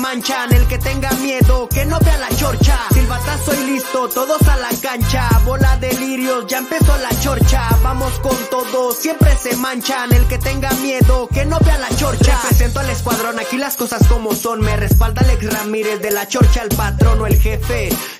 [0.00, 4.56] manchan, el que tenga miedo, que no vea la chorcha, silbatazo y listo, todos a
[4.56, 10.12] la cancha, bola de lirios, ya empezó la chorcha, vamos con todo, siempre se manchan,
[10.12, 14.06] el que tenga miedo, que no vea la chorcha, presento al escuadrón, aquí las cosas
[14.08, 17.90] como son, me respalda Alex Ramírez de la chorcha, el patrón o el jefe,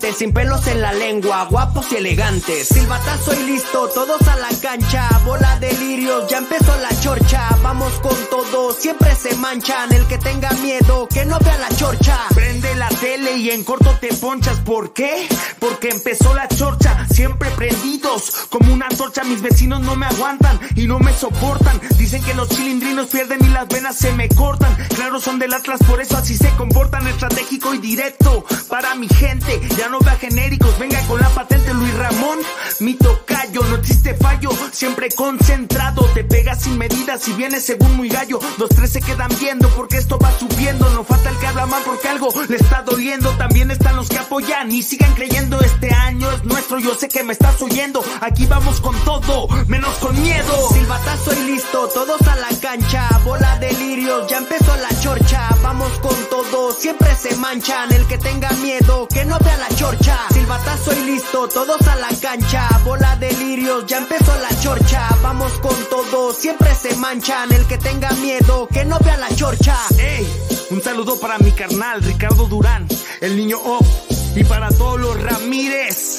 [0.00, 5.08] sin pelos en la lengua, guapos y elegantes, silbatazo y listo, todos a la cancha,
[5.24, 10.18] bola de lirios, ya empezó la chorcha, vamos con todo, siempre se manchan, el que
[10.18, 14.58] tenga miedo, que no vea la chorcha, Prende la tele y en corto te ponchas.
[14.60, 15.28] ¿Por qué?
[15.58, 19.24] Porque empezó la chorcha, siempre prendidos como una antorcha.
[19.24, 21.80] Mis vecinos no me aguantan y no me soportan.
[21.98, 24.74] Dicen que los chilindrinos pierden y las venas se me cortan.
[24.94, 27.06] Claro, son del Atlas, por eso así se comportan.
[27.08, 29.60] Estratégico y directo para mi gente.
[29.80, 32.38] Ya no vea genéricos, venga con la patente Luis Ramón.
[32.80, 36.04] Mi tocayo, no existe fallo, siempre concentrado.
[36.12, 38.40] Te pegas sin medidas y vienes según muy gallo.
[38.58, 40.90] Los tres se quedan viendo porque esto va subiendo.
[40.90, 43.30] No falta el que habla mal porque algo le está doliendo.
[43.38, 45.58] También están los que apoyan y sigan creyendo.
[45.62, 48.04] Este año es nuestro, yo sé que me estás oyendo.
[48.20, 50.68] Aquí vamos con todo, menos con miedo.
[50.74, 55.90] Silbatazo y listo, todos a la cancha, bola de lirios, ya empezó la chorcha, vamos
[56.00, 60.92] con todo, siempre se manchan, el que tenga miedo, que no vea la chorcha, silbatazo
[60.92, 65.74] y listo, todos a la cancha, bola de lirios, ya empezó la chorcha, vamos con
[65.88, 69.76] todo, siempre se manchan, el que tenga miedo, que no vea la chorcha.
[69.98, 70.26] Ey,
[70.70, 72.86] un saludo para mi carnal Ricardo Durán,
[73.20, 76.18] el niño off, y para todos los Ramírez.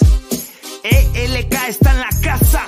[0.84, 2.68] ELK está en la casa.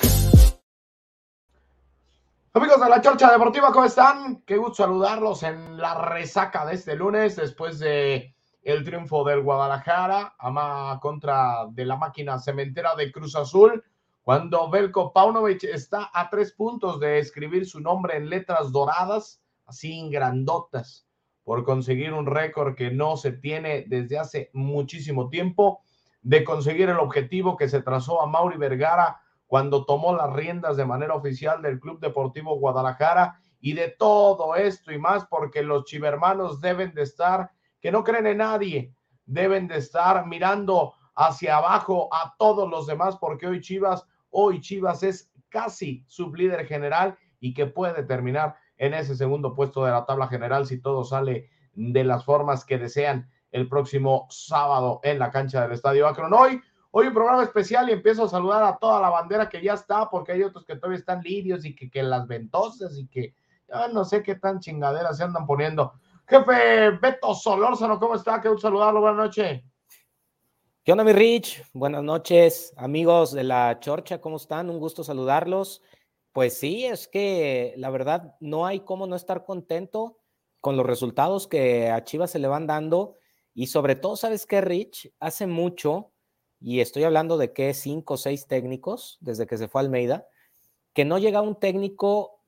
[2.55, 4.43] Amigos de la Chorcha Deportiva, ¿cómo están?
[4.45, 10.35] Qué gusto saludarlos en la resaca de este lunes, después de el triunfo del Guadalajara
[10.40, 13.84] ama contra de la máquina cementera de Cruz Azul,
[14.22, 20.00] cuando Belko Paunovic está a tres puntos de escribir su nombre en letras doradas, así
[20.00, 21.06] en grandotas,
[21.44, 25.81] por conseguir un récord que no se tiene desde hace muchísimo tiempo,
[26.22, 30.85] de conseguir el objetivo que se trazó a Mauri Vergara cuando tomó las riendas de
[30.85, 36.59] manera oficial del Club Deportivo Guadalajara y de todo esto y más porque los chivermanos
[36.59, 37.52] deben de estar,
[37.83, 38.95] que no creen en nadie,
[39.25, 45.03] deben de estar mirando hacia abajo a todos los demás porque hoy Chivas, hoy Chivas
[45.03, 50.29] es casi sublíder general y que puede terminar en ese segundo puesto de la tabla
[50.29, 55.61] general si todo sale de las formas que desean el próximo sábado en la cancha
[55.61, 56.33] del Estadio Akron.
[56.33, 56.61] Hoy
[56.95, 60.11] Hoy un programa especial y empiezo a saludar a toda la bandera que ya está,
[60.11, 63.33] porque hay otros que todavía están lirios y que, que las ventosas y que
[63.67, 65.93] ya no sé qué tan chingaderas se andan poniendo.
[66.28, 68.39] Jefe Beto Solórzano, ¿cómo está?
[68.39, 69.61] Qué gusto saludarlo, buenas noches.
[70.84, 71.63] ¿Qué onda, mi Rich?
[71.73, 74.69] Buenas noches, amigos de la Chorcha, ¿cómo están?
[74.69, 75.81] Un gusto saludarlos.
[76.31, 80.17] Pues sí, es que la verdad no hay cómo no estar contento
[80.61, 83.17] con los resultados que a Chivas se le van dando
[83.53, 85.13] y sobre todo, ¿sabes qué, Rich?
[85.19, 86.11] Hace mucho
[86.59, 90.25] y estoy hablando de que cinco o seis técnicos desde que se fue Almeida,
[90.93, 92.40] que no llega un técnico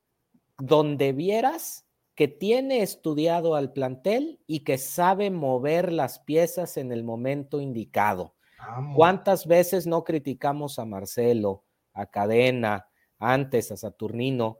[0.57, 1.84] donde vieras
[2.15, 8.35] que tiene estudiado al plantel y que sabe mover las piezas en el momento indicado.
[8.57, 8.95] Vamos.
[8.95, 12.87] ¿Cuántas veces no criticamos a Marcelo, a Cadena,
[13.19, 14.59] antes a Saturnino,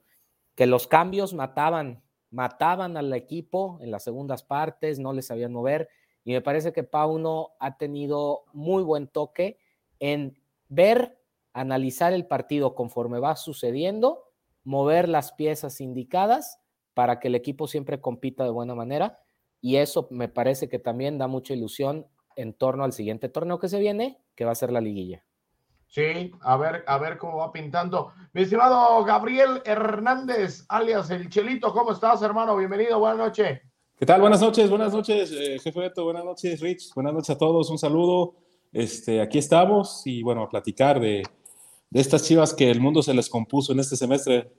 [0.54, 5.88] que los cambios mataban, mataban al equipo en las segundas partes, no les sabían mover?
[6.26, 9.60] Y me parece que Pauno ha tenido muy buen toque
[10.00, 10.38] en
[10.68, 11.22] ver,
[11.54, 14.26] analizar el partido conforme va sucediendo,
[14.66, 16.60] mover las piezas indicadas
[16.96, 19.20] para que el equipo siempre compita de buena manera.
[19.62, 23.70] Y eso me parece que también da mucha ilusión en torno al siguiente torneo que
[23.70, 25.24] se viene, que va a ser la liguilla.
[25.88, 28.12] Sí, a ver, a ver cómo va pintando.
[28.34, 32.58] Mi estimado Gabriel Hernández, alias El Chelito, ¿cómo estás, hermano?
[32.58, 33.62] Bienvenido, buenas noches.
[33.98, 34.20] ¿Qué tal?
[34.20, 37.78] Buenas noches, buenas noches, eh, jefe Beto, buenas noches, Rich, buenas noches a todos, un
[37.78, 38.36] saludo.
[38.74, 41.24] Este, aquí estamos y bueno, a platicar de,
[41.90, 44.52] de, estas chivas que el mundo se les compuso en este semestre,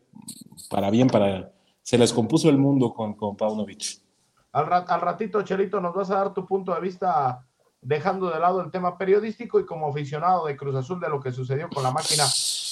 [0.70, 1.52] para bien, para
[1.86, 4.02] se les compuso el mundo con, con Paunovic.
[4.50, 7.46] Al, rat, al ratito, Chelito, nos vas a dar tu punto de vista
[7.80, 11.30] dejando de lado el tema periodístico y como aficionado de Cruz Azul de lo que
[11.30, 12.24] sucedió con la máquina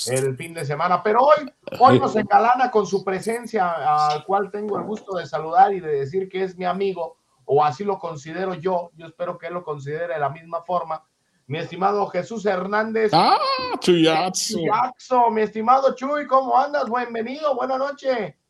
[0.09, 1.01] el fin de semana.
[1.01, 5.73] Pero hoy, hoy nos engalana con su presencia, al cual tengo el gusto de saludar
[5.73, 8.91] y de decir que es mi amigo, o así lo considero yo.
[8.97, 11.05] Yo espero que él lo considere de la misma forma.
[11.47, 13.13] Mi estimado Jesús Hernández.
[13.15, 13.39] ¡Ah,
[13.79, 14.59] Chuyazo!
[14.59, 16.87] Chuyazo, mi estimado Chuy, ¿cómo andas?
[16.91, 18.41] Bienvenido, buena noche.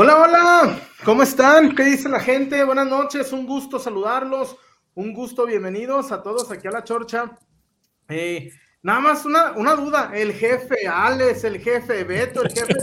[0.00, 1.74] Hola, hola, ¿cómo están?
[1.74, 2.62] ¿Qué dice la gente?
[2.62, 4.56] Buenas noches, un gusto saludarlos,
[4.94, 7.36] un gusto, bienvenidos a todos aquí a la Chorcha.
[8.08, 8.48] Eh,
[8.80, 12.74] nada más una, una duda, el jefe Alex, el jefe Beto, el jefe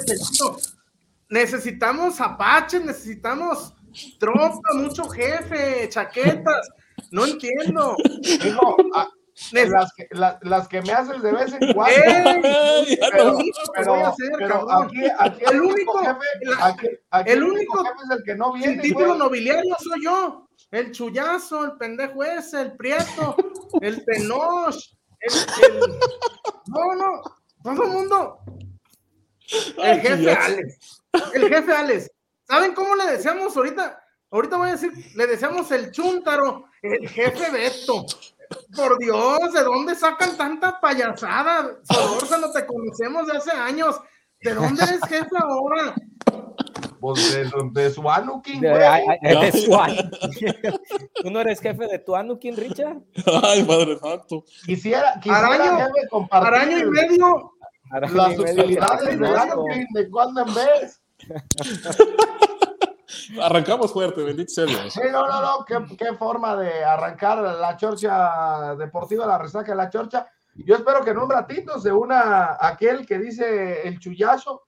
[1.29, 3.73] necesitamos apaches, necesitamos
[4.19, 6.67] tropa, mucho jefe, chaquetas,
[7.11, 7.95] no entiendo.
[8.43, 9.07] Digo, ah,
[9.51, 11.95] las, que, la- las que me haces de vez en cuando.
[11.95, 12.41] El,
[15.39, 18.35] El único único- jefe, la- aquí, aquí el el único único jefe es el que
[18.35, 19.19] no título güey.
[19.19, 23.35] nobiliario soy yo, el chullazo, el pendejo ese, el prieto,
[23.81, 24.75] el tenoch,
[25.19, 25.79] el, el-
[26.67, 27.21] No, no,
[27.63, 28.39] todo el mundo.
[29.77, 31.01] El jefe Alex,
[31.33, 32.11] el jefe Alex.
[32.47, 34.01] ¿Saben cómo le deseamos ahorita?
[34.31, 38.05] Ahorita voy a decir, le deseamos el chúntaro, el jefe Beto.
[38.75, 41.77] Por Dios, ¿de dónde sacan tanta payasada?
[41.83, 43.99] Solorza, no te conocemos de hace años.
[44.41, 45.95] ¿De dónde eres jefe ahora?
[46.99, 48.73] Pues de, de su Anukin, güey.
[49.21, 49.71] de su.
[51.21, 52.97] ¿Tú no eres jefe de tu Anukin, Richard?
[53.43, 54.43] Ay, Padre Santo.
[54.65, 57.53] Quisiera, quisiera Araño, jefe, compartir y medio,
[57.91, 59.27] las utilidades de.
[59.27, 61.01] Anukin de cuando en vez.
[63.41, 64.93] Arrancamos fuerte, bendito sea Dios.
[64.93, 69.77] Sí, no, no, no, qué, qué forma de arrancar la chorcha deportiva, la resaca de
[69.77, 70.27] la chorcha.
[70.55, 74.63] Yo espero que en un ratito se una aquel que dice el chullazo,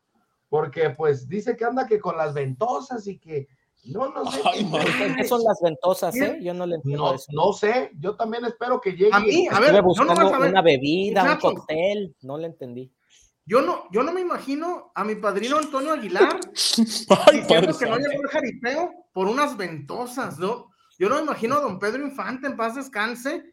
[0.49, 3.47] porque pues dice que anda que con las ventosas y que
[3.85, 4.41] no, no sé.
[4.43, 4.69] Ay.
[5.15, 6.39] ¿Qué son las ventosas, eh?
[6.41, 7.31] Yo no le entiendo No, eso.
[7.31, 9.11] no sé, yo también espero que llegue.
[9.13, 10.51] a mí, a ver, yo no vas a ver.
[10.51, 12.91] una bebida, un cóctel, no le entendí.
[13.49, 16.37] Yo no, yo no me imagino a mi padrino Antonio Aguilar
[17.27, 20.67] Ay, diciendo que no llegó el jaripeo por unas ventosas, ¿no?
[20.99, 23.43] Yo no me imagino a don Pedro Infante en paz descanse.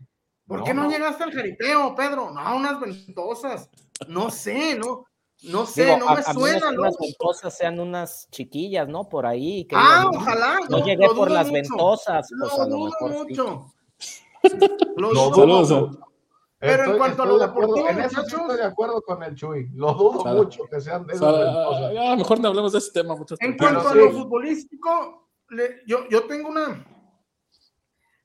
[0.46, 0.90] ¿Por No, qué no, no.
[0.90, 2.30] llegaste al jaripeo, Pedro?
[2.32, 3.70] No, unas ventosas.
[4.08, 5.04] No sé, no,
[5.44, 6.80] no sé, Digo, no a, me a suena, ¿no?
[6.82, 9.08] unas ventosas sean unas chiquillas, ¿no?
[9.08, 9.64] Por ahí.
[9.66, 10.58] que Ah, ojalá.
[10.68, 11.54] No lo- llegué por las mucho.
[11.62, 13.16] ventosas, Lo pues lo dudo mejor sí.
[13.16, 13.74] mucho.
[14.96, 15.98] Lo Lo dudo Saludos,
[16.66, 18.40] Pero en cuanto a lo de acuerdo, deportivo, en eso muchachos.
[18.40, 19.68] estoy de acuerdo con el Chuy.
[19.74, 21.92] Lo dudo mucho que sean de O esas sea, ventosas.
[21.94, 23.38] ya, mejor no hablemos de ese tema, muchachos.
[23.40, 23.98] En Pero cuanto a sí.
[23.98, 26.84] lo futbolístico, le- yo, yo tengo una.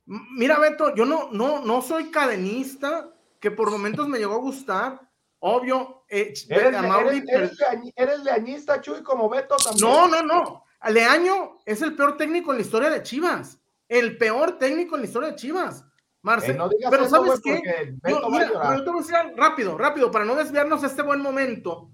[0.06, 3.10] Mira, Beto, yo no, no, no soy cadenista,
[3.40, 5.02] que por momentos me llegó a gustar.
[5.42, 7.60] Obvio, eh, ¿Eres, a eres, eres
[7.96, 9.88] eres de añista, Chuy, como Beto también?
[9.88, 10.64] no, no, no.
[10.90, 13.60] Leaño es el peor técnico en la historia de Chivas.
[13.88, 15.86] El peor técnico en la historia de Chivas.
[16.22, 16.54] Marcelo.
[16.54, 17.62] Eh, no digas pero eso, ¿sabes qué?
[18.08, 21.22] Yo, mira, pero te voy a decir rápido, rápido, para no desviarnos de este buen
[21.22, 21.90] momento.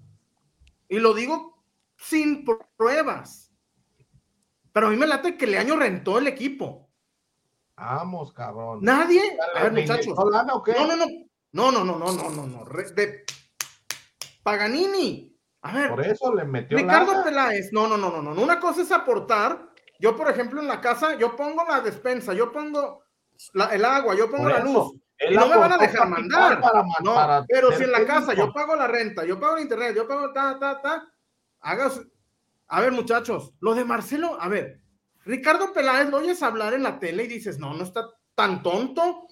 [0.88, 1.62] Y lo digo
[1.96, 3.52] sin pr- pruebas.
[4.72, 6.90] Pero a mí me late que Leaño rentó el equipo.
[7.76, 8.80] Vamos, cabrón.
[8.82, 9.20] Nadie.
[9.56, 10.14] A ver, ¿me muchachos.
[10.16, 10.24] No,
[10.86, 11.06] no, no.
[11.52, 12.64] No, no, no, no, no, no, no.
[12.94, 13.24] De
[14.42, 15.34] Paganini.
[15.62, 17.24] A ver, Por eso le metió Ricardo lana.
[17.24, 18.40] Peláez, no, no, no, no, no.
[18.42, 19.70] Una cosa es aportar.
[19.98, 23.02] Yo, por ejemplo, en la casa, yo pongo la despensa, yo pongo
[23.52, 24.94] la- el agua, yo pongo la luz.
[25.18, 26.60] Y no me van a dejar mandar.
[26.60, 29.62] para No, para pero si en la casa yo pago la renta, yo pago el
[29.62, 31.08] internet, yo pago ta, ta, ta,
[31.60, 32.00] hagas.
[32.68, 34.80] A ver, muchachos, lo de Marcelo, a ver,
[35.24, 39.26] Ricardo Peláez lo oyes hablar en la tele y dices, no, no está tan tonto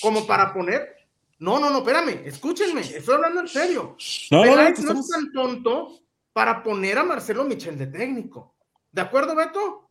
[0.00, 0.94] como para poner.
[1.40, 3.96] No, no, no, espérame, escúchenme, estoy hablando en serio.
[4.30, 5.98] No, no, no, Peláez no es tan tonto
[6.32, 8.54] para poner a Marcelo Michel de técnico.
[8.92, 9.90] ¿De acuerdo, Beto?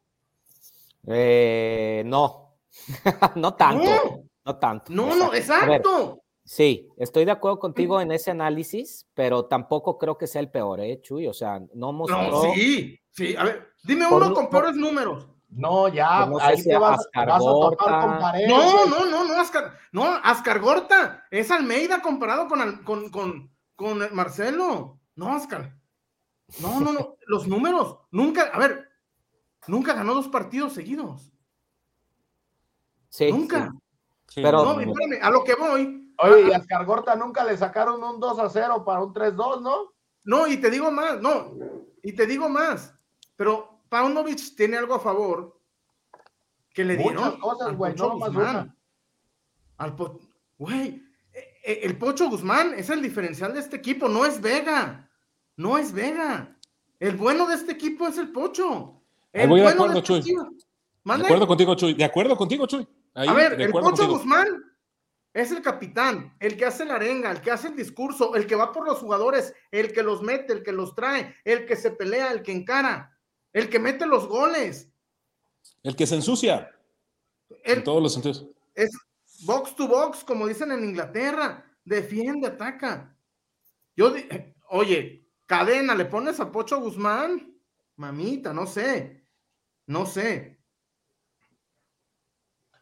[1.07, 2.46] Eh, no,
[3.35, 4.23] no tanto, No.
[4.45, 4.91] no tanto.
[4.93, 6.21] No, no, ver, exacto.
[6.43, 10.79] Sí, estoy de acuerdo contigo en ese análisis, pero tampoco creo que sea el peor,
[10.79, 11.27] ¿eh, Chuy?
[11.27, 12.21] O sea, no mostró.
[12.21, 13.35] No, sí, sí.
[13.35, 15.27] A ver, dime uno un- con peores números.
[15.49, 18.01] No, ya, Pues no sé ahí si te vas, Ascar vas a topar Gorta.
[18.07, 18.47] con pared.
[18.47, 24.01] No, no, no, no, Ascar, no, Ascar Gorta, es Almeida comparado con, con, con, con
[24.01, 24.99] el Marcelo.
[25.15, 25.73] No, Ascar.
[26.61, 28.87] No, no, no, los números, nunca, a ver,
[29.67, 31.31] nunca ganó dos partidos seguidos.
[33.09, 33.71] Sí, nunca.
[34.27, 36.13] Sí, Pero- No, espérame, a lo que voy.
[36.19, 39.13] Oye, y Ah, a Ascar Gorta nunca le sacaron un 2 a 0 para un
[39.13, 39.93] 3-2, ¿no?
[40.23, 41.53] No, y te digo más, no,
[42.03, 42.93] y te digo más,
[43.35, 45.57] pero Paunovic tiene algo a favor
[46.73, 48.75] que le Muchas dieron cosas, al güey, Pocho no una.
[49.77, 49.95] Al
[50.57, 55.09] güey, eh, eh, el Pocho Guzmán es el diferencial de este equipo, no es Vega,
[55.55, 56.57] no es Vega.
[56.99, 59.01] El bueno de este equipo es el Pocho.
[59.33, 60.35] Ahí El voy de bueno acuerdo, este Chuy.
[61.05, 61.93] De acuerdo contigo, Chuy.
[61.93, 62.87] De acuerdo contigo, Chuy.
[63.17, 64.09] Ahí, A ver, el Pocho contigo.
[64.09, 64.63] Guzmán
[65.33, 68.55] es el capitán, el que hace la arenga, el que hace el discurso, el que
[68.55, 71.89] va por los jugadores, el que los mete, el que los trae, el que se
[71.89, 73.19] pelea, el que encara,
[73.53, 74.91] el que mete los goles.
[75.81, 76.71] El que se ensucia.
[77.63, 78.45] en todos los sentidos.
[78.75, 78.91] Es
[79.45, 81.65] box to box, como dicen en Inglaterra.
[81.83, 83.17] Defiende, ataca.
[83.95, 84.13] Yo,
[84.69, 87.51] oye, cadena, ¿le pones a Pocho Guzmán?
[87.95, 89.23] Mamita, no sé.
[89.87, 90.56] No sé.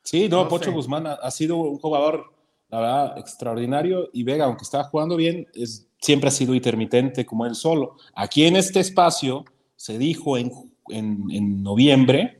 [0.05, 2.31] Sí, no, Pocho Guzmán ha, sido un jugador,
[2.69, 4.09] la verdad, extraordinario.
[4.13, 7.97] Y Vega, aunque estaba jugando bien, es, siempre ha sido intermitente como él solo.
[8.13, 9.45] Aquí en este espacio
[9.75, 10.51] se dijo en,
[10.89, 12.39] en, noviembre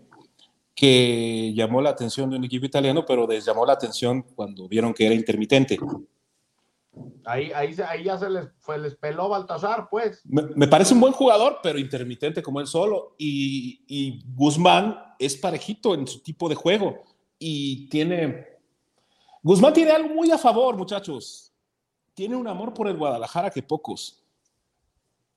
[0.76, 4.94] que llamó la atención de un equipo italiano, pero les llamó la atención cuando vieron
[4.94, 5.80] que era intermitente.
[7.26, 10.22] Ahí, ahí, ahí ya se les, fue, les peló Baltasar, pues.
[10.26, 13.16] Me, parece un buen jugador, pero intermitente como él solo.
[13.18, 17.15] Y, y, Guzmán es parejito en su tipo de juego.
[17.48, 18.48] Y tiene.
[19.44, 21.54] Guzmán tiene algo muy a favor, muchachos.
[22.16, 24.26] Tiene un amor por el Guadalajara que pocos.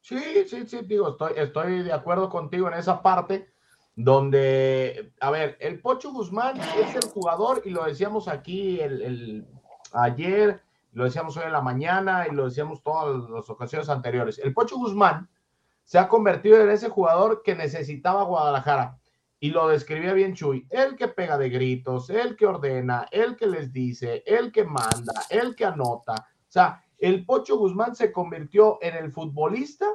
[0.00, 3.52] Sí, sí, sí, digo, estoy, estoy de acuerdo contigo en esa parte
[3.94, 9.46] donde, a ver, el Pocho Guzmán es el jugador, y lo decíamos aquí el,
[9.92, 10.62] ayer
[10.92, 14.38] lo decíamos hoy en la mañana y lo decíamos todas las ocasiones anteriores.
[14.38, 15.28] El Pocho Guzmán
[15.84, 18.98] se ha convertido en ese jugador que necesitaba Guadalajara.
[19.40, 23.46] Y lo describía bien Chuy, el que pega de gritos, el que ordena, el que
[23.46, 26.14] les dice, el que manda, el que anota.
[26.14, 29.86] O sea, el Pocho Guzmán se convirtió en el futbolista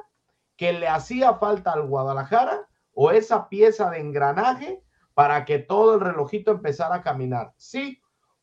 [0.56, 4.82] que le hacía falta al Guadalajara o esa pieza de engranaje
[5.12, 7.52] para que todo el relojito empezara a caminar.
[7.56, 8.00] Sí,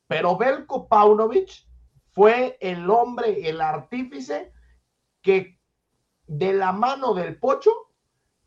[0.08, 1.68] pero Belko Paunovic
[2.12, 4.54] fue el hombre, el artífice
[5.22, 5.60] que
[6.28, 7.72] de la mano del pocho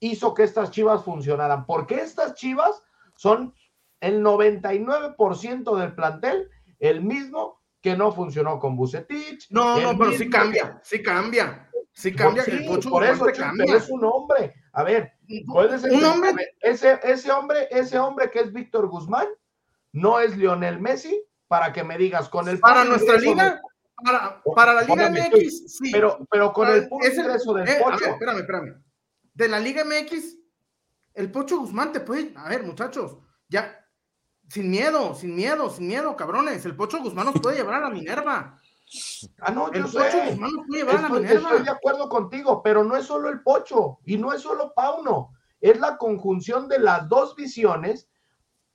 [0.09, 2.83] hizo que estas chivas funcionaran, porque estas chivas
[3.17, 3.55] son
[4.01, 9.47] el 99% del plantel, el mismo que no funcionó con Bucetich.
[9.51, 12.45] No, no, pero sí cambia, sí cambia, sí cambia.
[12.45, 13.77] el pocho por eso, cambia.
[13.77, 14.55] es un hombre.
[14.73, 15.13] A ver,
[15.47, 16.55] puede ser un hombre.
[16.61, 19.27] Ese, ese hombre, ese hombre que es Víctor Guzmán,
[19.93, 23.61] no es Lionel Messi, para que me digas con el para nuestra liga
[24.05, 28.05] para, para, la Liga MX sí pero pero con el puro ingreso del eh, Pocho
[28.07, 28.83] espérame espérame
[29.35, 30.37] de la Liga MX
[31.15, 33.87] el Pocho Guzmán te puede a ver muchachos ya
[34.49, 37.91] sin miedo sin miedo sin miedo cabrones el Pocho Guzmán nos puede llevar a la
[37.91, 38.59] Minerva
[39.41, 41.51] Ah, no, yo el Pocho Guzmán nos puede llevar a la Minerva.
[41.51, 45.33] Estoy de acuerdo contigo, pero no es solo el Pocho y no es solo Pauno,
[45.61, 48.09] es la conjunción de las dos visiones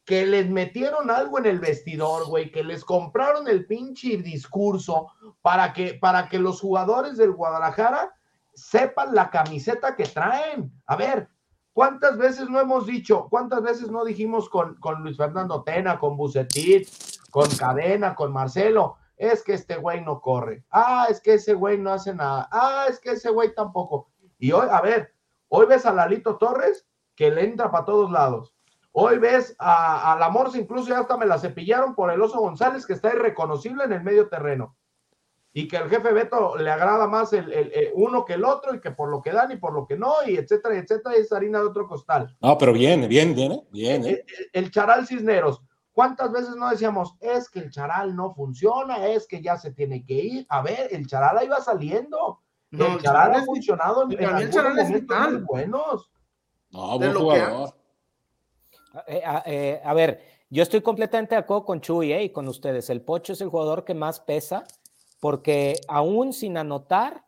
[0.05, 5.11] que les metieron algo en el vestidor, güey, que les compraron el pinche discurso
[5.41, 8.11] para que, para que los jugadores del Guadalajara
[8.59, 10.71] sepan la camiseta que traen.
[10.85, 11.29] A ver,
[11.73, 16.17] ¿cuántas veces no hemos dicho, cuántas veces no dijimos con, con Luis Fernando Tena, con
[16.17, 16.87] Bucetit,
[17.31, 18.97] con Cadena, con Marcelo?
[19.17, 20.63] Es que este güey no corre.
[20.71, 22.47] Ah, es que ese güey no hace nada.
[22.51, 24.09] Ah, es que ese güey tampoco.
[24.37, 25.13] Y hoy, a ver,
[25.49, 28.55] hoy ves a Lalito Torres que le entra para todos lados
[28.91, 32.85] Hoy ves a, la Morsa, incluso ya hasta me la cepillaron por el Oso González,
[32.85, 34.75] que está irreconocible en el medio terreno.
[35.59, 38.91] Y que el jefe Beto le agrada más el, uno que el otro, y que
[38.91, 41.59] por lo que dan y por lo que no, y etcétera, etcétera, y es harina
[41.59, 42.33] de otro costal.
[42.39, 44.05] No, pero bien, bien, bien, bien.
[44.05, 45.61] El, el, Charal Cisneros.
[45.91, 50.05] ¿Cuántas veces no decíamos, es que el Charal no funciona, es que ya se tiene
[50.05, 50.45] que ir?
[50.47, 52.39] A ver, el Charal ahí va saliendo.
[52.71, 56.09] el, Charal, ha funcionado en, en momentos buenos.
[56.71, 57.73] No, buen jugador.
[59.07, 62.89] Eh, eh, a, ver, yo estoy completamente de acuerdo con Chuy eh, y con ustedes.
[62.89, 64.63] El Pocho es el jugador que más pesa
[65.19, 67.25] porque aún sin anotar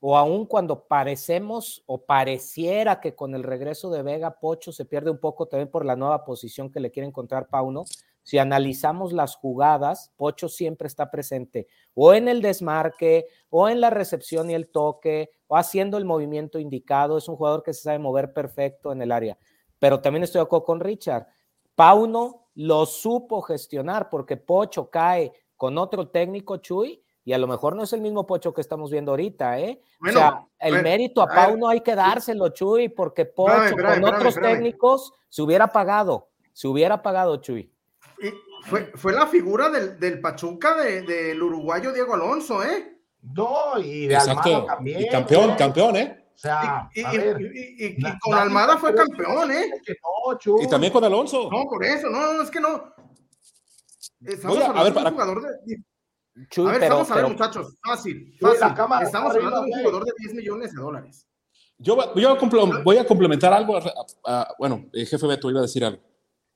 [0.00, 5.10] o aún cuando parecemos o pareciera que con el regreso de Vega Pocho se pierde
[5.10, 7.84] un poco también por la nueva posición que le quiere encontrar Pauno,
[8.22, 13.90] si analizamos las jugadas, Pocho siempre está presente o en el desmarque o en la
[13.90, 17.18] recepción y el toque o haciendo el movimiento indicado.
[17.18, 19.38] Es un jugador que se sabe mover perfecto en el área
[19.78, 21.26] pero también estoy de acuerdo con Richard.
[21.74, 27.74] Pauno lo supo gestionar porque Pocho cae con otro técnico, Chuy, y a lo mejor
[27.74, 29.82] no es el mismo Pocho que estamos viendo ahorita, ¿eh?
[30.00, 35.12] o sea, el mérito a Pauno hay que dárselo, Chuy, porque Pocho con otros técnicos
[35.28, 37.68] se hubiera pagado, se hubiera pagado, Chuy.
[38.22, 42.96] Y fue, fue la figura del, del Pachuca del uruguayo Diego Alonso, ¿eh?
[43.34, 44.18] No, y de
[44.68, 45.00] también.
[45.00, 45.56] Y campeón, ¿eh?
[45.58, 46.24] campeón, ¿eh?
[46.32, 49.68] O sea, y, con Almada fue campeón, ¿eh?
[50.62, 51.48] y también con Alonso.
[51.50, 52.94] No, por eso, no, no, es que no.
[54.24, 55.10] Estamos a, ver, para...
[55.10, 55.82] jugador de.
[56.36, 58.68] A ver, estamos a ver, muchachos, fácil, fácil.
[59.02, 61.26] estamos hablando de un jugador de 10 millones de dólares.
[61.78, 62.36] Yo, yo
[62.84, 63.78] voy a complementar algo.
[64.58, 66.02] bueno, el jefe Beto iba a decir algo.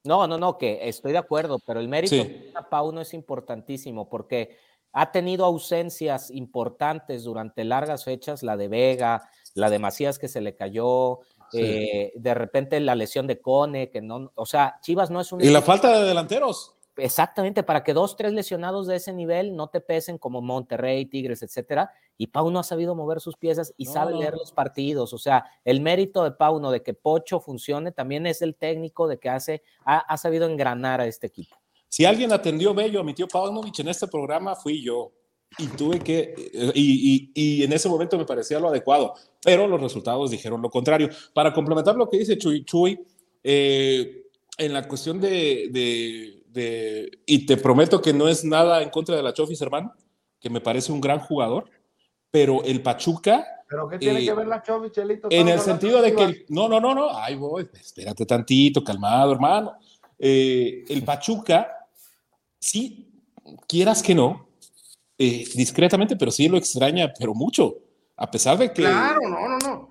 [0.05, 4.09] No, no, no, que estoy de acuerdo, pero el mérito de Pau no es importantísimo
[4.09, 4.57] porque
[4.93, 10.41] ha tenido ausencias importantes durante largas fechas, la de Vega, la de Macías que se
[10.41, 11.21] le cayó,
[11.53, 15.43] eh, de repente la lesión de Cone, que no, o sea, Chivas no es un...
[15.43, 16.77] Y la falta de delanteros.
[17.01, 21.43] Exactamente, para que dos, tres lesionados de ese nivel no te pesen como Monterrey, Tigres,
[21.43, 21.91] etcétera.
[22.17, 25.13] Y Pau no ha sabido mover sus piezas y sabe leer los partidos.
[25.13, 29.19] O sea, el mérito de Pauno de que Pocho funcione también es el técnico de
[29.19, 31.57] que hace, ha, sabido engranar a este equipo.
[31.89, 35.13] Si alguien atendió bello a mi tío Paunovic en este programa, fui yo.
[35.59, 36.33] Y tuve que,
[36.75, 41.09] y, y, en ese momento me parecía lo adecuado, pero los resultados dijeron lo contrario.
[41.35, 43.05] Para complementar lo que dice Chuy, Chuy
[43.43, 44.27] eh,
[44.59, 49.33] en la cuestión de y te prometo que no es nada en contra de la
[49.33, 49.95] Chofis, hermano,
[50.41, 51.71] que me parece un gran jugador,
[52.31, 53.47] pero el Pachuca...
[53.69, 55.29] ¿Pero qué tiene eh, que ver la Chofis, Chelito?
[55.31, 56.45] En el sentido de que...
[56.49, 59.75] no, no, no, no, ahí voy, espérate tantito, calmado, hermano.
[60.19, 61.87] Eh, el Pachuca,
[62.59, 63.09] sí,
[63.69, 64.49] quieras que no,
[65.17, 67.77] eh, discretamente, pero sí lo extraña, pero mucho,
[68.17, 68.83] a pesar de que...
[68.83, 69.91] Claro, no, no, no.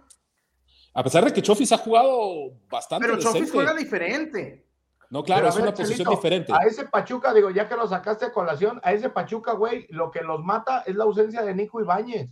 [0.94, 3.08] A pesar de que Chofis ha jugado bastante.
[3.08, 4.66] Pero Chofis juega diferente.
[5.10, 6.54] No, claro, es una posición diferente.
[6.54, 10.12] A ese Pachuca, digo, ya que lo sacaste a colación, a ese Pachuca, güey, lo
[10.12, 12.30] que los mata es la ausencia de Nico Ibáñez.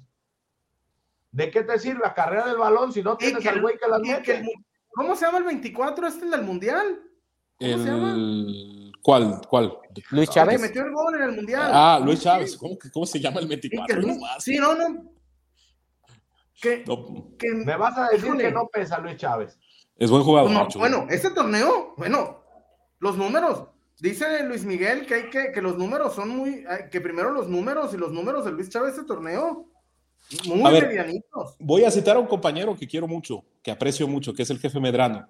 [1.32, 4.02] ¿De qué te sirve la carrera del balón si no tienes al güey que las
[4.02, 4.44] mete?
[4.92, 6.08] ¿Cómo se llama el 24?
[6.08, 7.02] ¿Este es el del Mundial?
[7.60, 8.92] ¿Cómo se llama?
[9.02, 9.42] ¿Cuál?
[9.48, 9.78] ¿Cuál?
[10.12, 10.56] Luis Chávez.
[10.56, 11.72] El que metió el gol en el Mundial.
[11.74, 12.58] Ah, Luis Chávez.
[12.58, 14.02] ¿Cómo, cómo se llama el 24?
[14.40, 15.12] sí, no, no.
[16.62, 16.84] Que,
[17.66, 19.60] Me vas a decir que no pesa Luis Chávez.
[19.96, 20.68] Es buen jugador.
[20.78, 22.44] bueno, este torneo, bueno,
[23.00, 23.64] los números.
[24.00, 27.94] Dice Luis Miguel que hay que, que los números son muy, que primero los números
[27.94, 29.68] y los números de Luis Chávez este torneo.
[30.46, 31.56] Muy medianitos.
[31.60, 34.60] Voy a citar a un compañero que quiero mucho, que aprecio mucho, que es el
[34.60, 35.28] jefe Medrano.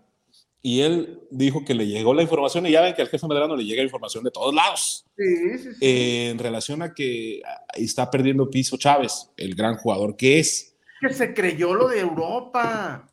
[0.62, 3.56] Y él dijo que le llegó la información, y ya ven que al jefe Medrano
[3.56, 5.06] le llega información de todos lados.
[5.16, 5.70] Sí, sí, sí.
[5.82, 7.42] Eh, en relación a que
[7.76, 10.76] está perdiendo piso Chávez, el gran jugador que es.
[11.00, 13.08] Que se creyó lo de Europa.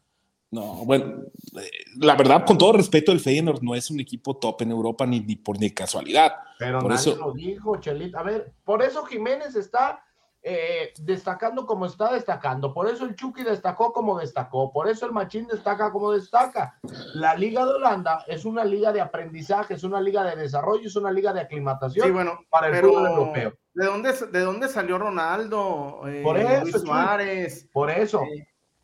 [0.54, 1.24] No, bueno,
[1.60, 5.04] eh, la verdad, con todo respeto, el Feyenoord no es un equipo top en Europa
[5.04, 6.32] ni, por ni casualidad.
[6.60, 7.16] Pero por nadie eso...
[7.18, 8.20] lo dijo, Chelita.
[8.20, 10.04] A ver, por eso Jiménez está
[10.44, 12.72] eh, destacando como está destacando.
[12.72, 14.72] Por eso el Chucky destacó como destacó.
[14.72, 16.78] Por eso el Machín destaca como destaca.
[17.14, 20.94] La Liga de Holanda es una liga de aprendizaje, es una liga de desarrollo, es
[20.94, 23.54] una liga de aclimatación bueno, para el fútbol europeo.
[23.72, 26.02] ¿De dónde, ¿De dónde salió Ronaldo?
[26.06, 27.68] Eh, por eso, Luis Suárez.
[27.72, 28.22] Por eso.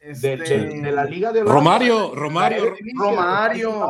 [0.00, 3.86] Este, de, la Liga de Romario, Romario, Romario.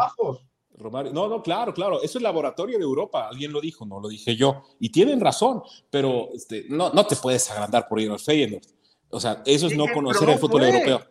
[0.76, 1.12] Romario.
[1.12, 2.02] No, no, claro, claro.
[2.02, 3.28] Eso es laboratorio de Europa.
[3.28, 4.64] Alguien lo dijo, no lo dije yo.
[4.80, 8.64] Y tienen razón, pero este, no, no te puedes agrandar por ir al Feyenoord.
[9.10, 11.02] O sea, eso es no conocer el fútbol europeo.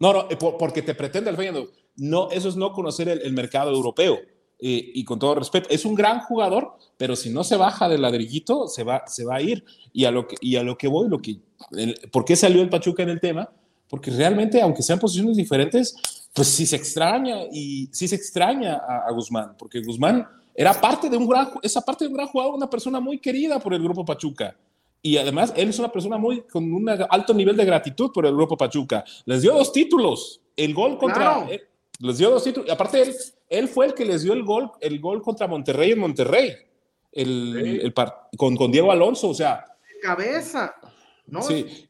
[0.00, 1.68] No, no, eh, porque te pretende el Feyenoord.
[1.96, 4.18] No, eso es no conocer el, mercado europeo.
[4.60, 8.02] Eh, y con todo respeto, es un gran jugador, pero si no se baja del
[8.02, 9.64] ladrillito, se va, se va a ir.
[9.92, 11.40] Y a lo que, y a lo que voy, lo que,
[12.10, 13.50] ¿por qué salió el Pachuca en el tema?
[13.88, 15.96] Porque realmente, aunque sean posiciones diferentes,
[16.32, 21.16] pues sí se extraña y sí se extraña a, Guzmán, porque Guzmán era parte de
[21.16, 24.04] un gran, esa parte de un gran jugador, una persona muy querida por el grupo
[24.04, 24.54] Pachuca.
[25.00, 28.34] Y además, él es una persona muy con un alto nivel de gratitud por el
[28.34, 29.04] grupo Pachuca.
[29.26, 30.40] Les dio dos títulos.
[30.56, 31.46] El gol contra.
[32.00, 32.68] les dio dos títulos.
[32.68, 33.14] Aparte, él,
[33.48, 36.52] él fue el que les dio el gol, el gol contra Monterrey en Monterrey.
[37.12, 37.94] El, el
[38.36, 39.64] con, con Diego Alonso, o sea.
[40.02, 40.74] Cabeza.
[41.28, 41.42] ¿no?
[41.42, 41.87] Sí,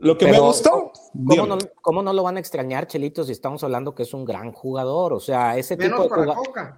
[0.00, 0.92] lo que me gustó.
[1.12, 4.24] ¿cómo no, ¿cómo no, lo van a extrañar, Chelito, si estamos hablando que es un
[4.24, 5.12] gran jugador?
[5.12, 6.34] O sea, ese, tipo de,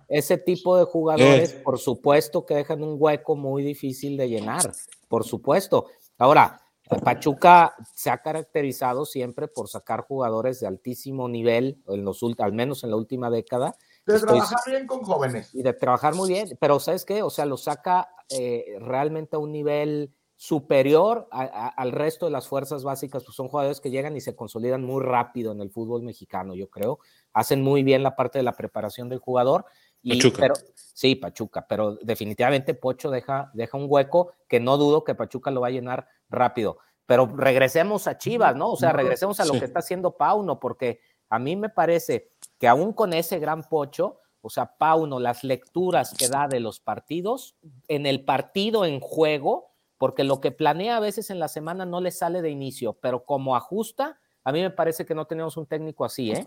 [0.09, 4.63] ese tipo de jugadores, por supuesto, que dejan un hueco muy difícil de llenar,
[5.09, 5.87] por supuesto.
[6.19, 6.61] Ahora,
[7.05, 12.85] Pachuca se ha caracterizado siempre por sacar jugadores de altísimo nivel, en los, al menos
[12.85, 13.75] en la última década.
[14.05, 15.55] De trabajar bien con jóvenes.
[15.55, 17.23] Y de trabajar muy bien, pero ¿sabes qué?
[17.23, 22.83] O sea, lo saca eh, realmente a un nivel superior al resto de las fuerzas
[22.83, 26.57] básicas, pues son jugadores que llegan y se consolidan muy rápido en el fútbol mexicano,
[26.57, 26.99] yo creo.
[27.33, 29.67] Hacen muy bien la parte de la preparación del jugador.
[30.03, 30.41] Y, Pachuca.
[30.41, 35.53] Pero, sí, Pachuca, pero definitivamente Pocho deja, deja un hueco que no dudo que Pachuca
[35.53, 36.79] lo va a llenar rápido.
[37.07, 38.73] Pero regresemos a Chivas, ¿no?
[38.73, 42.67] O sea, regresemos a lo que está haciendo Pauno, porque a mí me parece que
[42.67, 47.55] aún con ese gran Pocho, o sea, Pauno, las lecturas que da de los partidos,
[47.87, 49.72] en el partido en juego,
[50.03, 53.25] porque lo que planea a veces en la semana no le sale de inicio, pero
[53.25, 56.45] como ajusta, a mí me parece que no tenemos un técnico así, ¿eh?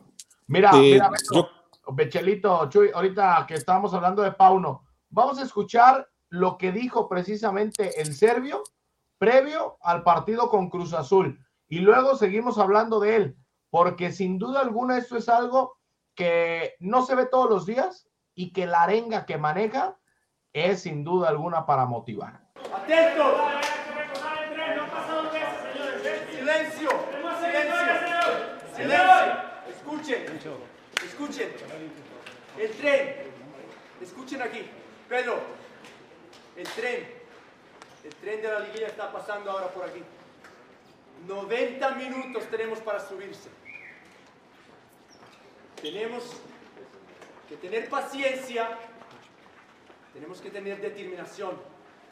[0.47, 1.09] Mira, mira,
[1.93, 8.01] Bechelito, Chuy, ahorita que estábamos hablando de Pauno, vamos a escuchar lo que dijo precisamente
[8.01, 8.61] el serbio
[9.17, 11.39] previo al partido con Cruz Azul
[11.69, 13.37] y luego seguimos hablando de él,
[13.69, 15.77] porque sin duda alguna esto es algo
[16.13, 19.97] que no se ve todos los días y que la arenga que maneja
[20.51, 22.44] es sin duda alguna para motivar.
[22.73, 23.35] Atentos.
[26.31, 26.89] Silencio,
[27.41, 27.93] silencio,
[28.75, 29.45] silencio.
[29.69, 30.39] Escuchen,
[31.03, 31.51] escuchen.
[32.57, 33.15] El tren,
[34.01, 34.69] escuchen aquí.
[35.09, 35.39] Pedro,
[36.55, 37.07] el tren,
[38.03, 40.03] el tren de la liguilla está pasando ahora por aquí.
[41.27, 43.49] 90 minutos tenemos para subirse.
[45.81, 46.23] Tenemos
[47.49, 48.69] que tener paciencia,
[50.13, 51.59] tenemos que tener determinación,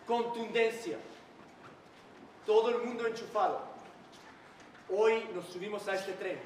[0.05, 0.97] contundencia.
[2.45, 3.61] Todo el mundo enchufado.
[4.89, 6.39] Hoy nos subimos a este tren.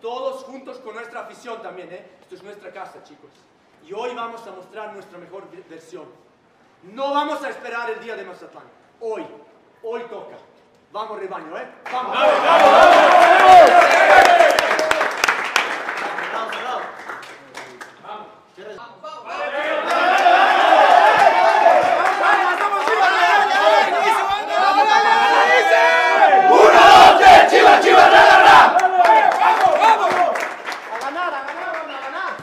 [0.00, 2.06] Todos juntos con nuestra afición también, ¿eh?
[2.22, 3.30] Esto es nuestra casa, chicos.
[3.86, 6.06] Y hoy vamos a mostrar nuestra mejor versión.
[6.82, 8.64] No vamos a esperar el día de Mazatlán.
[9.00, 9.24] Hoy,
[9.82, 10.36] hoy toca.
[10.92, 11.68] Vamos, rebaño, ¿eh?
[11.92, 12.16] Vamos.
[12.16, 13.72] Vamos, vamos.
[30.94, 32.36] A ganar, a ganar, a ganar.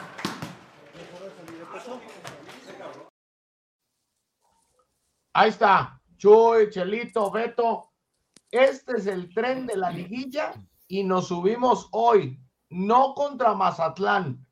[5.40, 7.92] Ahí está, Chuy, Chelito, Beto.
[8.50, 10.52] Este es el tren de la liguilla
[10.86, 14.46] y nos subimos hoy, no contra Mazatlán,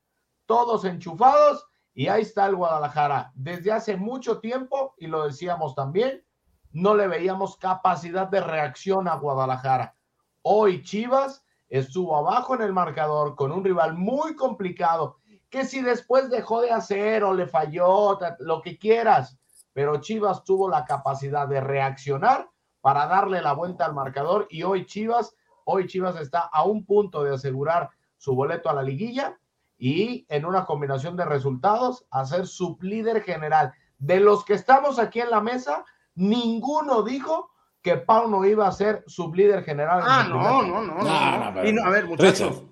[0.46, 3.32] todos enchufados y ahí está el Guadalajara.
[3.34, 6.24] Desde hace mucho tiempo, y lo decíamos también,
[6.72, 9.94] no le veíamos capacidad de reacción a Guadalajara.
[10.40, 15.18] Hoy Chivas estuvo abajo en el marcador con un rival muy complicado,
[15.50, 19.38] que si después dejó de hacer o le falló, lo que quieras,
[19.78, 24.84] pero Chivas tuvo la capacidad de reaccionar para darle la vuelta al marcador y hoy
[24.86, 29.38] Chivas, hoy Chivas está a un punto de asegurar su boleto a la liguilla
[29.78, 33.72] y en una combinación de resultados hacer sublíder general.
[33.98, 35.84] De los que estamos aquí en la mesa,
[36.16, 40.00] ninguno dijo que Pau no iba a ser sublíder general.
[40.00, 40.94] en Ah, su no, no, no.
[40.96, 42.64] No, no, no, pero- Y no, a ver, muchachos.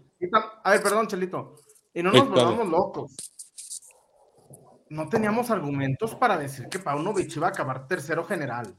[0.64, 1.54] A ver, perdón, Chelito.
[1.94, 3.14] Y no nos volvamos locos.
[4.88, 8.74] No teníamos argumentos para decir que Paunovic iba a acabar tercero general.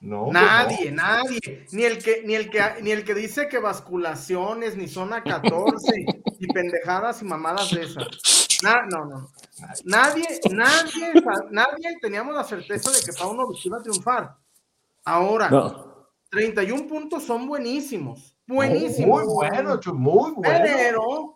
[0.00, 1.66] No, Nadie, nadie.
[1.72, 6.04] Ni el que, ni el que, ni el que dice que basculaciones, ni zona 14,
[6.38, 8.06] y pendejadas y mamadas de esas.
[8.62, 9.28] Na- no, no.
[9.84, 11.12] Nadie, nadie,
[11.50, 14.34] nadie teníamos la certeza de que Paunovic iba a triunfar.
[15.04, 15.86] Ahora, No.
[16.30, 18.36] 31 puntos son buenísimos.
[18.46, 19.24] Muy, Buenísimos.
[19.24, 20.58] muy bueno, Chuy, muy bueno.
[20.62, 21.35] Pero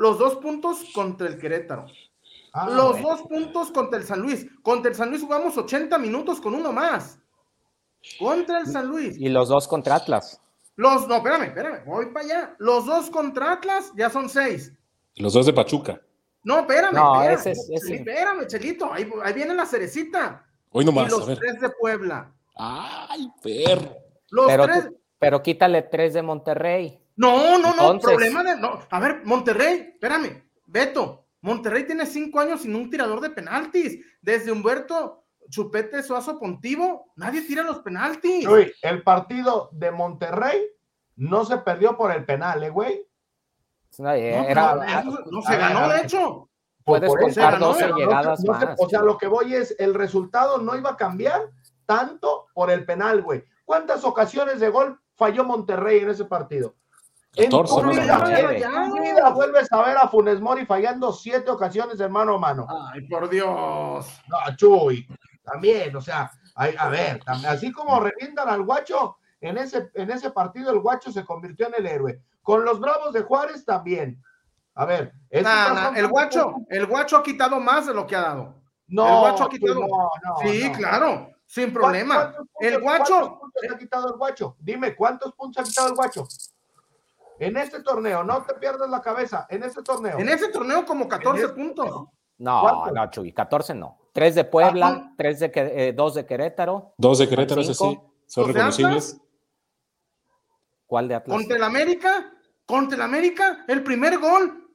[0.00, 1.84] los dos puntos contra el Querétaro.
[2.54, 3.08] Ah, los bueno.
[3.10, 4.46] dos puntos contra el San Luis.
[4.62, 7.18] Contra el San Luis jugamos 80 minutos con uno más.
[8.18, 9.16] Contra el San Luis.
[9.18, 10.40] Y los dos contra Atlas.
[10.76, 12.54] Los, no, espérame, espérame, voy para allá.
[12.58, 14.72] Los dos contra Atlas ya son seis.
[15.16, 16.00] Los dos de Pachuca.
[16.44, 20.46] No, espérame, No, espérame, ese es- ese- espérame, Chelito, ahí, ahí viene la cerecita.
[20.70, 21.38] Hoy y nomás, a los ver.
[21.38, 22.32] tres de Puebla.
[22.56, 23.94] Ay, perro.
[24.30, 24.88] Los Pero, tres.
[25.18, 26.98] pero quítale tres de Monterrey.
[27.20, 28.56] No, no, no, Entonces- problema de.
[28.58, 28.80] No.
[28.90, 31.26] A ver, Monterrey, espérame, Beto.
[31.42, 33.98] Monterrey tiene cinco años sin un tirador de penaltis.
[34.20, 38.46] Desde Humberto Chupete Suazo Pontivo, nadie tira los penaltis.
[38.82, 40.60] El partido de Monterrey
[41.16, 43.06] no se perdió por el penal, ¿eh, güey?
[43.98, 46.48] No, Era, no, eso no a se ganó, a de hecho.
[46.84, 48.76] puedes por eso, contar ganó, 12 no, llegadas No se- más.
[48.78, 51.50] o sea, lo que voy es, el resultado no iba a cambiar
[51.86, 53.44] tanto por el penal, güey.
[53.64, 56.76] ¿Cuántas ocasiones de gol falló Monterrey en ese partido?
[57.36, 58.62] En 14, tu vida, Nueve.
[58.62, 62.38] en tu vida vuelves a ver a Funes Mori fallando siete ocasiones de mano a
[62.38, 62.66] mano.
[62.92, 64.06] Ay, por Dios.
[64.28, 65.06] No, Chuy,
[65.44, 70.30] también, o sea, a ver, tam- así como revientan al guacho, en ese, en ese
[70.32, 72.20] partido el guacho se convirtió en el héroe.
[72.42, 74.20] Con los Bravos de Juárez también.
[74.74, 78.54] A ver, Nah, el guacho, el guacho ha quitado más de lo que ha dado.
[78.88, 80.72] No, el guacho ha quitado- no, no, sí, no.
[80.76, 82.34] claro, sin ¿Cuántos problema.
[82.58, 84.56] El guacho, ¿Cuántos puntos ha quitado el guacho?
[84.58, 86.26] Dime, ¿cuántos puntos ha quitado el guacho?
[87.40, 90.18] En este torneo, no te pierdas la cabeza, en este torneo.
[90.18, 92.08] en ese torneo como 14 En este- puntos.
[92.38, 93.98] No, no, Chuy, 14 no.
[94.12, 96.94] Tres de Puebla, Ah, tres de, que- eh, dos de Querétaro.
[96.98, 97.98] Dos de Querétaro, ese sí.
[98.26, 99.20] Son ¿Los de reconocibles.
[100.86, 101.36] ¿Cuál de Atlas?
[101.36, 102.32] Contra el América,
[102.66, 104.68] contra el América, el primer gol.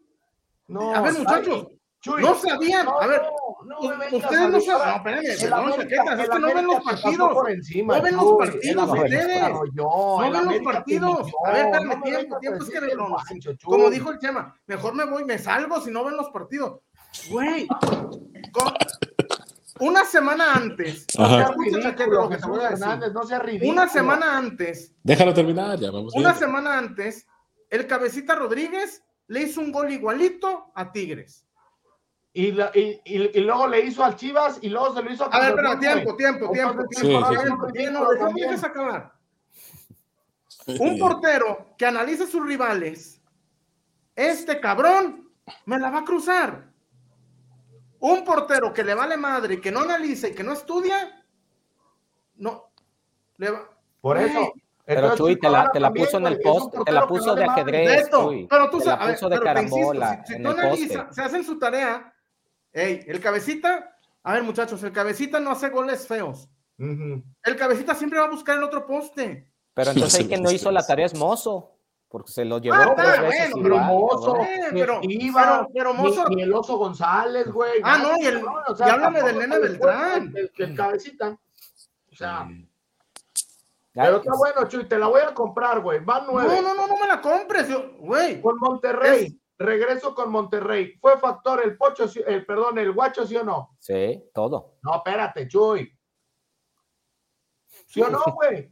[0.67, 1.67] No, a ver, muchachos,
[2.05, 2.85] Chuy, no sabían.
[2.85, 3.21] no, A ver,
[3.63, 4.87] no, no ustedes no saben.
[4.87, 7.33] No, espérenme, chaquetas, es que no ven los partidos.
[7.33, 9.41] por encima, No ven los Chuy, partidos ustedes.
[9.73, 11.31] No ven los partidos.
[11.45, 13.17] A ver, no espérame, me tiempo, tiempo es que no-.
[13.63, 16.79] Como dijo el Chema, mejor me voy, me salgo si no ven los partidos.
[17.31, 17.67] Güey,
[19.79, 26.77] una semana antes, No ridículo, no una semana antes, Déjalo terminar, ya vamos una semana
[26.77, 27.25] antes,
[27.71, 31.44] el cabecita Rodríguez le hizo un gol igualito a Tigres.
[32.37, 35.23] Y, la- y, y- y luego le hizo al Chivas y luego se lo hizo
[35.23, 39.13] a A ver, pero tiempo, tiempo, tiempo, tiempo, no, acabar.
[40.67, 43.21] Un portero que analice sus rivales,
[44.17, 45.29] este cabrón
[45.65, 46.73] me la va a cruzar.
[47.99, 51.25] Un portero que le vale madre, que no analiza y que no estudia,
[52.35, 52.69] no.
[53.37, 53.69] Le va...
[54.01, 54.51] Por eso.
[54.83, 57.33] Pero Entonces, Chuy, te la, te la también, puso en el post, te la puso
[57.33, 58.45] de ajedrez, Chuy.
[58.49, 60.55] pero tú Te la puso de pero te insisto, carambola si, si en tú el
[60.55, 60.65] poste.
[60.67, 62.13] analizas, se hacen su tarea,
[62.75, 66.47] ey, el cabecita, a ver muchachos, el cabecita no hace goles feos.
[66.77, 69.49] El cabecita siempre va a buscar el otro poste.
[69.73, 71.71] Pero entonces No el que no hizo la tarea es Mozo,
[72.09, 74.37] porque se lo llevó Ah, tres está, veces bueno, Pero Mozo.
[74.41, 77.81] Eh, pero- Esquiva, pero- Mozo- ni, el oso González, güey.
[77.83, 80.33] Ah, no, y el- cabrón, y háblame del tampoco nene Beltrán.
[80.35, 81.37] El, el cabecita.
[82.11, 82.47] O sea,
[83.93, 85.99] Ya, pero está bueno, Chuy, te la voy a comprar, güey.
[86.03, 86.53] Van nueve.
[86.55, 88.41] No, no, no, no me la compres, yo- güey.
[88.41, 89.25] Con Monterrey.
[89.27, 90.97] Es- Regreso con Monterrey.
[90.99, 93.75] ¿Fue factor el pocho, el, perdón, el guacho, sí o no?
[93.79, 94.77] Sí, todo.
[94.81, 95.97] No, espérate, Chuy.
[97.87, 98.71] ¿Sí o no, güey?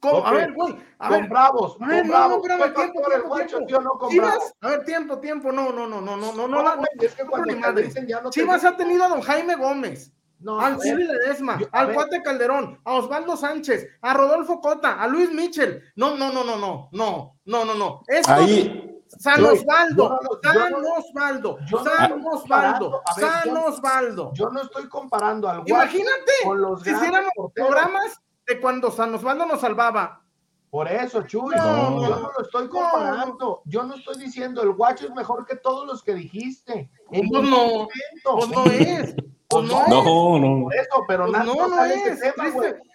[0.00, 0.26] ¿cómo?
[0.26, 0.36] A Ok.
[0.36, 1.30] ver, güey, a Con ver.
[1.30, 1.76] Bravos.
[1.80, 2.30] A ver, con no, Bravos.
[2.30, 3.68] no, espérame, ¿Fue tiempo, factor el tiempo, guacho, tiempo.
[3.68, 4.34] sí o no con Bravos?
[4.34, 7.14] Chivas, a ver, tiempo, tiempo, no, no, no, no, no, no, no, No, güey, es
[7.14, 7.82] que no, cuando te madre.
[7.84, 8.74] dicen ya no te Chivas dicen.
[8.74, 11.94] ha tenido a don Jaime Gómez, No, al ver, Ledesma, yo- al.
[11.94, 15.82] Cuate Calderón, a Osvaldo Sánchez, a Rodolfo Cota, a Luis Michel.
[15.96, 18.02] No, no, no, no, no, no, no, no, no.
[18.06, 23.56] Esto, Ahí, San Osvaldo, yo no lo- yo San no- Osvaldo, no San Osvaldo, San
[23.56, 24.30] Osvaldo.
[24.34, 27.68] Yo no estoy comparando al Imagínate con los si hiciéramos porteros.
[27.70, 30.22] programas de cuando San Osvaldo nos salvaba.
[30.68, 32.70] Por eso, Chuy, No, yo no, no lo estoy no.
[32.70, 33.62] comparando.
[33.64, 36.90] Yo no estoy diciendo el guacho es mejor que todos los que dijiste.
[37.12, 37.88] En no, momento.
[38.36, 39.14] Pues no es.
[39.48, 40.64] Pues no no, no.
[40.64, 42.20] Por eso, pero Pues nada, no, ese es.
[42.20, 42.50] tema,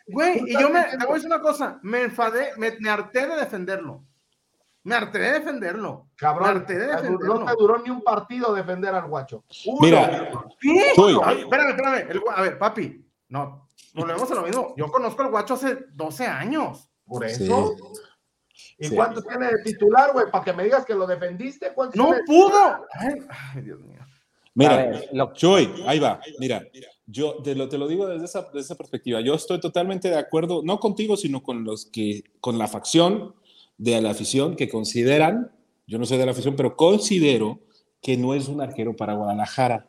[0.08, 0.44] güey.
[0.48, 3.36] y yo me, te voy a decir una cosa, me enfadé, me, me harté de
[3.38, 4.04] defenderlo.
[4.84, 6.08] Me harté de defenderlo.
[6.16, 7.46] Cabrón, Me harté de no defenderlo.
[7.46, 9.44] te duró ni un partido defender al guacho.
[9.68, 9.80] Uno.
[9.82, 10.92] Mira, ¿Qué?
[10.96, 11.18] Chuy.
[11.24, 12.12] Ay, espérame, espérame.
[12.12, 14.74] El a ver, papi, no, volvemos a lo mismo.
[14.76, 16.90] Yo conozco al guacho hace 12 años.
[17.06, 17.44] Por Sí.
[17.44, 17.76] eso.
[18.80, 18.96] ¿Y Sí.
[18.96, 20.32] cuánto tiene de titular, güey?
[20.32, 21.74] Para que me digas que lo defendiste.
[21.74, 22.86] ¿Cuántos No tiene de pudo.
[22.94, 23.14] Ay,
[23.56, 24.01] ay, Dios mío.
[24.54, 26.20] Mira, ver, lo- Chuy, ahí va.
[26.40, 26.62] Mira,
[27.06, 29.22] yo te lo, te lo digo desde esa, desde esa perspectiva.
[29.22, 33.34] Yo estoy totalmente de acuerdo, no contigo, sino con los que, con la facción
[33.78, 35.52] de la afición que consideran,
[35.88, 37.60] yo no soy de la afición, pero considero
[38.02, 39.88] que no es un arquero para Guadalajara.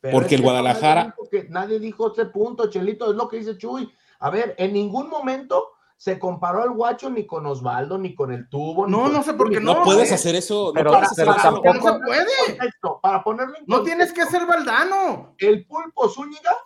[0.00, 3.56] Pero Porque el Guadalajara- Nadie dijo, nadie dijo ese punto, Chelito, es lo que dice
[3.58, 3.88] Chuy.
[4.20, 5.71] A ver, en ningún momento
[6.02, 8.88] se comparó al guacho ni con Osvaldo, ni con el tubo.
[8.88, 9.60] No, no sé por qué.
[9.60, 10.14] No, No, puedes eh.
[10.14, 10.66] hacer eso.
[10.66, 11.42] No Pero- puedes hacer pero eso.
[11.62, 12.70] tampoco- No se puede.
[13.00, 15.36] Para ponerlo en No tienes que ser Valdano.
[15.38, 16.56] El Pulpo Zúñiga,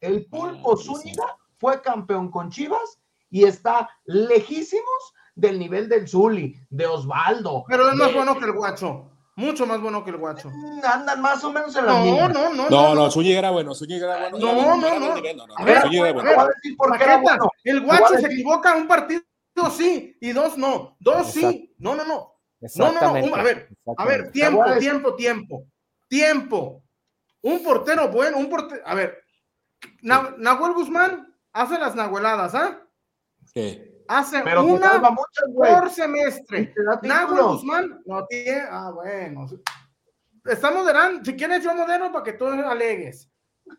[0.00, 1.26] el Pulpo Zúñiga
[1.58, 7.64] fue campeón con Chivas y está lejísimos del nivel del Zuli, de Osvaldo.
[7.68, 9.10] Pero es más de- bueno que el guacho.
[9.36, 10.50] Mucho más bueno que el guacho.
[10.82, 12.28] Andan más o menos en la No, misma.
[12.30, 12.70] no, no.
[12.70, 14.38] No, no, Zúñiga era bueno, Zúñiga era bueno.
[14.38, 15.00] No, no, no.
[15.20, 16.40] no, no, A ver, Zúñiga era a bueno.
[16.40, 17.50] A decir por qué era bueno.
[17.64, 19.22] el guacho se equivoca un partido
[19.76, 20.96] sí y dos no.
[21.00, 21.74] Dos sí.
[21.78, 22.32] No, no, no.
[22.76, 23.36] No, no, no.
[23.36, 23.68] A ver,
[23.98, 25.64] a ver, tiempo, tiempo, tiempo.
[26.08, 26.82] Tiempo.
[27.42, 28.82] Un portero bueno, un portero.
[28.86, 29.22] A ver,
[30.00, 32.80] Na- Nahuel Guzmán hace las nahueladas, ¿ah?
[33.52, 33.82] Sí.
[34.08, 35.16] Hace Pero te una
[35.48, 35.74] güey.
[35.74, 36.66] por semestre.
[36.66, 37.62] te títulos.
[37.62, 38.62] Guzmán no tiene.
[38.70, 39.46] Ah, bueno.
[40.44, 41.24] Está moderando.
[41.24, 43.30] Si quieres, yo modero para que tú alegues.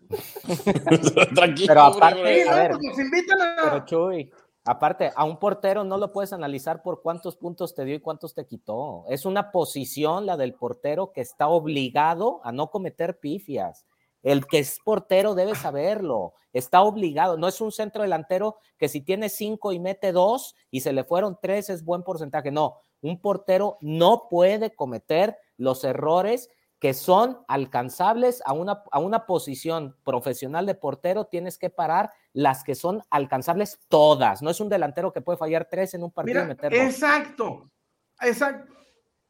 [1.36, 1.68] Tranquilo.
[1.68, 2.44] Pero aparte-.
[2.44, 2.72] Sí, a no, ver.
[2.72, 3.56] pues nos invitan a.
[3.64, 4.32] Pero Chuy,
[4.66, 8.34] aparte, a un portero no lo puedes analizar por cuántos puntos te dio y cuántos
[8.36, 9.06] te quitó.
[9.08, 13.86] Es una posición, la del portero, que está obligado a no cometer pifias.
[14.28, 17.38] El que es portero debe saberlo, está obligado.
[17.38, 21.06] No es un centro delantero que si tiene cinco y mete dos y se le
[21.06, 22.52] fueron tres es buen porcentaje.
[22.52, 29.26] No, un portero no puede cometer los errores que son alcanzables a una, a una
[29.26, 34.42] posición profesional de portero, tienes que parar las que son alcanzables todas.
[34.42, 36.82] No es un delantero que puede fallar tres en un partido y meter dos.
[36.82, 37.72] exacto,
[38.20, 38.74] exacto.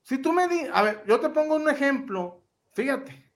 [0.01, 2.41] Si tú me di, a ver, yo te pongo un ejemplo,
[2.73, 3.26] fíjate.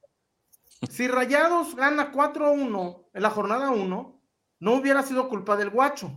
[0.89, 4.21] Si Rayados gana 4-1 en la jornada 1,
[4.59, 6.11] no hubiera sido culpa del guacho.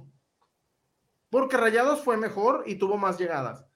[1.31, 3.67] Porque Rayados fue mejor y tuvo más llegadas.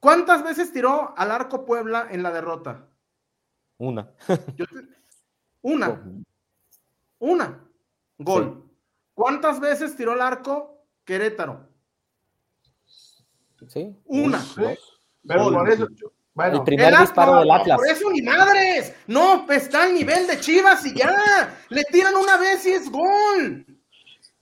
[0.00, 2.88] ¿Cuántas veces tiró al arco Puebla en la derrota?
[3.78, 4.10] Una.
[4.26, 4.66] Te-
[5.62, 6.02] Una,
[7.18, 7.66] una.
[8.18, 8.70] Gol.
[9.14, 11.68] ¿Cuántas veces tiró el arco Querétaro?
[13.68, 13.96] ¿Sí?
[14.04, 14.42] Una.
[15.26, 15.54] Pero Gol.
[15.54, 15.88] por eso,
[16.34, 17.76] bueno, El primer El disparo Atlas, del Atlas.
[17.78, 18.94] Por eso ni madres.
[19.06, 21.56] No, pues está al nivel de Chivas y ya.
[21.68, 23.64] Le tiran una vez y es gol.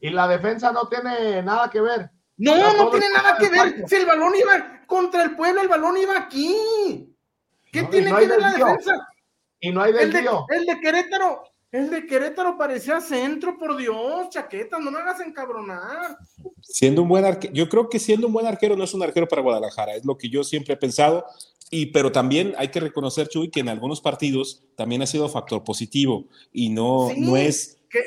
[0.00, 2.10] y la defensa no tiene nada que ver.
[2.38, 3.84] No, no tiene nada que ver.
[3.86, 7.14] Si el balón iba contra el pueblo, el balón iba aquí.
[7.70, 9.08] ¿Qué No, tiene no que ver la defensa?
[9.60, 10.44] Y no hay El de, desvío.
[10.48, 16.18] el de Querétaro, El de Querétaro parecía centro, por Dios, chaqueta, no me hagas encabronar.
[16.60, 19.26] Siendo un buen arquero, yo creo que siendo un buen arquero no es un arquero
[19.26, 21.24] para Guadalajara, es lo que yo siempre he pensado.
[21.70, 25.64] Y, pero también hay que reconocer, Chuy, que en algunos partidos también ha sido factor
[25.64, 27.78] positivo y no, Sí, no es.
[27.88, 28.00] Que,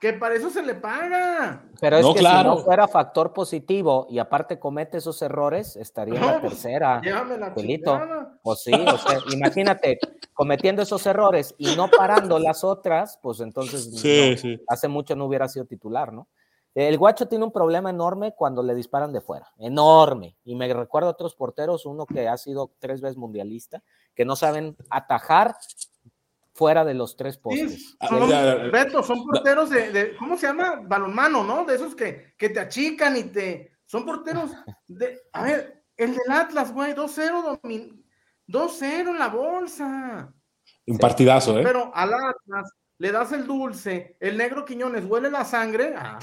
[0.00, 1.62] que para eso se le paga.
[1.78, 2.52] Pero es No, que claro.
[2.52, 6.52] si no fuera factor positivo y aparte comete esos errores, estaría en la No, pues,
[6.54, 7.00] tercera.
[7.02, 7.92] Llévame la Pelito.
[7.92, 8.38] chingada.
[8.42, 9.98] Pues sí, o sea, imagínate,
[10.32, 14.64] cometiendo esos errores y no parando las otras, pues entonces Sí, no, sí.
[14.68, 16.28] hace mucho no hubiera sido titular, ¿no?
[16.74, 20.36] El guacho tiene un problema enorme cuando le disparan de fuera, enorme.
[20.44, 23.82] Y me recuerdo a otros porteros, uno que ha sido tres veces mundialista,
[24.14, 25.56] que no saben atajar
[26.60, 27.72] fuera de los tres postes.
[27.74, 30.82] Sí, Ah, son, Beto, son porteros de, de- ¿cómo se llama?
[30.84, 31.64] Balonmano, ¿no?
[31.64, 33.72] De esos que, que te achican y te.
[33.86, 34.50] Son porteros
[34.86, 35.22] de.
[35.32, 38.04] A ver, el del Atlas, güey, 2-0, domin-
[38.46, 40.30] 2-0 en la bolsa.
[40.86, 41.62] Un partidazo, ¿eh?
[41.64, 45.94] Pero al Atlas le das el dulce, el negro Quiñones huele la sangre.
[45.96, 46.18] ah,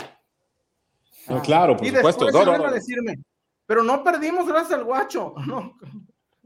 [1.29, 2.25] No, claro, por y supuesto.
[2.25, 2.75] después No, no, salen a no.
[2.75, 3.15] decirme,
[3.65, 5.33] pero no perdimos gracias al guacho.
[5.47, 5.75] No.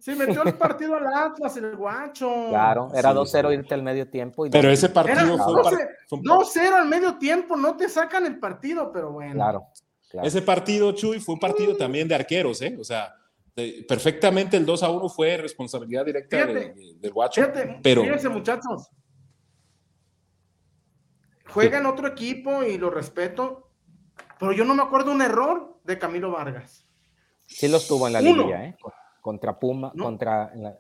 [0.02, 2.48] Se metió el partido al Atlas, el guacho.
[2.50, 3.54] Claro, era Sí, 2-0 sí.
[3.56, 4.46] irte al medio tiempo.
[4.46, 7.56] Y Pero ese partido Era fue un par- 12, fue un- 2-0 al medio tiempo,
[7.56, 9.34] no te sacan el partido, pero bueno.
[9.36, 9.68] Claro,
[10.10, 10.28] claro.
[10.28, 12.76] Ese partido, Chuy, fue un partido también de arqueros, ¿eh?
[12.80, 13.14] O sea,
[13.56, 16.74] de- perfectamente el 2 a 1 fue responsabilidad directa Fíjate.
[17.00, 17.40] del guacho.
[17.42, 18.90] Fíjate, pero fíjense, muchachos.
[21.50, 23.70] Juega en otro equipo y lo respeto,
[24.40, 26.88] pero yo no me acuerdo un error de Camilo Vargas.
[27.46, 28.30] Sí los tuvo en la Uno.
[28.44, 28.78] liguilla, ¿eh?
[29.22, 30.04] Contra Puma, No.
[30.06, 30.52] contra...
[30.56, 30.78] la-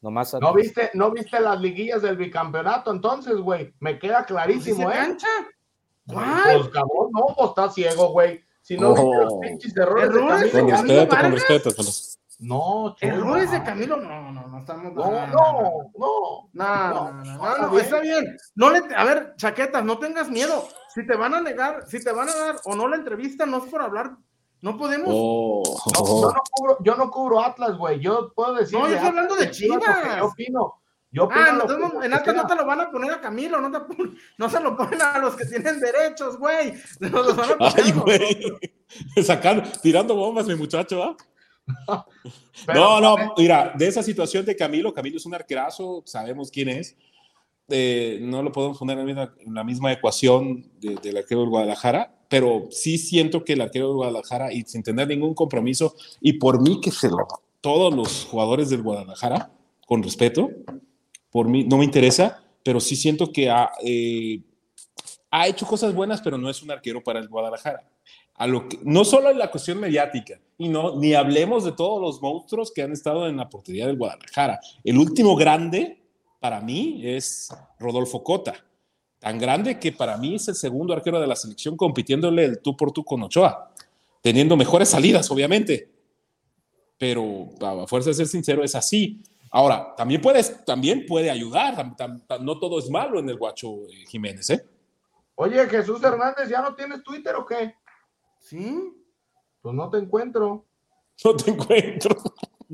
[0.00, 0.34] nomás...
[0.40, 3.74] ¿No viste, ¿No viste las liguillas del bicampeonato entonces, güey?
[3.80, 4.94] Me queda ¿Sí clarísimo, ¿eh?
[4.94, 5.26] cancha?
[6.06, 8.42] Pues cabrón, no, pues está ciego, güey.
[8.62, 8.94] Si no Oh.
[8.94, 10.52] viste los pinches errores de ¿Errores?
[10.52, 11.76] Camilo, con ¿Camilo respeto, con respeto.
[11.76, 13.64] con res- No, chulo, ¿Errores de no.
[13.64, 13.96] Camilo?
[13.98, 14.92] No, no, no estamos.
[14.92, 15.90] No, no, no.
[15.96, 17.84] No, no, no, No, no, está no, bien.
[17.84, 18.36] está bien.
[18.56, 20.66] No le, a ver, chaquetas, no tengas miedo.
[20.92, 23.58] Si te van a negar, si te van a dar o no la entrevista, no
[23.58, 24.16] es por hablar.
[24.62, 25.08] No podemos.
[25.12, 28.00] Oh, No, yo, no cubro, yo no cubro Atlas, güey.
[28.00, 28.78] Yo puedo decir.
[28.78, 30.22] No, yo estoy hablando de que Yo Chivas.
[30.22, 30.74] opino.
[31.10, 33.20] Yo opino Ah, entonces que- no- en Atlas no te lo van a poner a
[33.20, 33.94] Camilo, no, te
[34.38, 36.72] no se lo ponen a los que tienen derechos, güey.
[37.00, 39.24] Nos los van a poner Ay, güey.
[39.24, 41.16] Sacando, tirando bombas, mi muchacho.
[42.66, 43.30] Pero, no, no, ¿sabes?
[43.36, 46.96] mira, de esa situación de Camilo, Camilo es un arquerazo, sabemos quién es.
[47.68, 52.66] Eh, no lo podemos poner en la misma, ecuación de- del arquero del Guadalajara, pero
[52.70, 56.80] sí siento que el arquero del Guadalajara, y sin tener ningún compromiso, y por mí
[56.80, 57.26] que se lo,
[57.60, 59.50] todos los jugadores del Guadalajara,
[59.86, 60.50] con respeto,
[61.30, 64.40] por mí no me interesa, pero sí siento que ha, eh,
[65.30, 67.88] ha hecho cosas buenas, pero no es un arquero para el Guadalajara.
[68.34, 72.00] A lo que, no solo en la cuestión mediática, y no, ni hablemos de todos
[72.00, 74.60] los monstruos que han estado en la portería del Guadalajara.
[74.84, 76.01] El último grande
[76.42, 78.54] para mí es Rodolfo Cota,
[79.20, 82.76] tan grande que para mí es el segundo arquero de la selección compitiéndole el tú
[82.76, 83.72] por tú con Ochoa,
[84.20, 85.88] teniendo mejores salidas, obviamente.
[86.98, 89.22] Pero a fuerza de ser sincero, es así.
[89.50, 93.36] Ahora, también, puedes, también puede ayudar, tam- tam- tam- no todo es malo en el
[93.36, 94.64] Guacho eh, Jiménez, ¿eh?
[95.34, 97.74] Oye, Jesús Hernández, ¿ya no tienes Twitter o qué?
[98.40, 98.92] Sí.
[99.60, 100.64] Pues no te encuentro.
[101.24, 102.16] No te encuentro.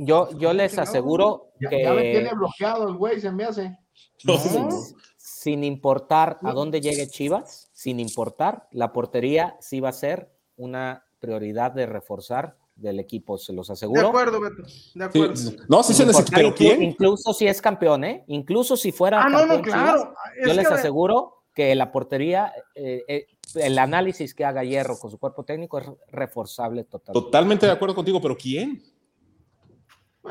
[0.00, 3.76] Yo, yo les aseguro Ya, que ya me tiene bloqueado el güey, se me hace.
[4.24, 4.36] No.
[4.38, 4.68] sin,
[5.16, 11.04] sin importar a dónde llegue Chivas, sin importar, la portería sí va a ser una
[11.18, 14.08] prioridad de reforzar del equipo, se los De aseguro.
[14.08, 14.62] acuerdo, Beto.
[14.62, 15.34] De Sí, acuerdo.
[15.68, 16.80] no, sí se importar pero ¿quién?
[16.80, 18.24] Incluso si es campeón, ¿eh?
[18.28, 20.14] Incluso si fuera Ah, no, no, Chivas, claro.
[20.40, 23.26] Es yo les que, aseguro que la portería, eh, eh,
[23.56, 27.24] el análisis que haga Hierro con su cuerpo técnico es reforzable totalmente.
[27.26, 28.80] Totalmente de acuerdo contigo, pero ¿quién?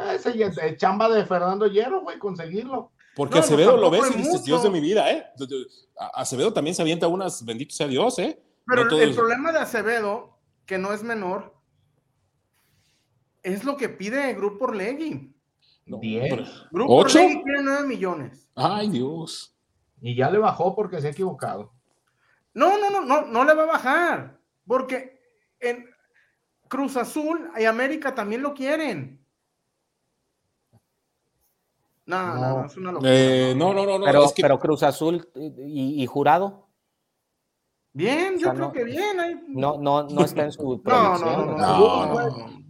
[0.03, 2.91] Pues, Ese ya es chamba de Fernando Hierro, güey, conseguirlo.
[3.15, 4.43] Porque No, pues Acevedo lo ves y dices, mucho.
[4.43, 5.25] Dios de mi vida, ¿eh?
[6.13, 8.39] Acevedo también se avienta unas, bendito sea Dios, ¿eh?
[8.67, 11.55] Pero No el- el problema de Acevedo, que no es menor,
[13.43, 15.33] es lo que pide Grupo Orlegui.
[15.85, 16.47] no, Diez.
[16.71, 17.19] Grupo ¿Ocho?
[17.19, 18.49] Orlegui quiere 9 millones.
[18.55, 19.55] Ay, Dios.
[20.01, 21.71] Y ya le bajó porque se ha equivocado.
[22.53, 24.37] No, no, no, no, no le va a bajar.
[24.67, 25.21] Porque
[25.59, 25.85] en
[26.67, 29.16] Cruz Azul y América también lo quieren.
[32.08, 32.60] No, no, No.
[32.62, 33.12] no, es una locura.
[33.14, 34.05] Eh, no, no, no, no.
[34.05, 36.68] pero, es que, pero Cruz Azul y, y Jurado
[37.93, 39.43] Bien, yo o sea, creo no- que bien.
[39.49, 42.64] no, no, no está en su No, no, no, no.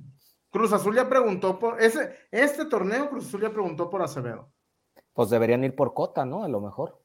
[0.49, 4.49] Cruz Azul ya preguntó por ese, este torneo, Cruz Azul ya preguntó por Acevedo.
[5.13, 6.43] Pues deberían ir por Cota, ¿no?
[6.43, 7.01] A lo mejor.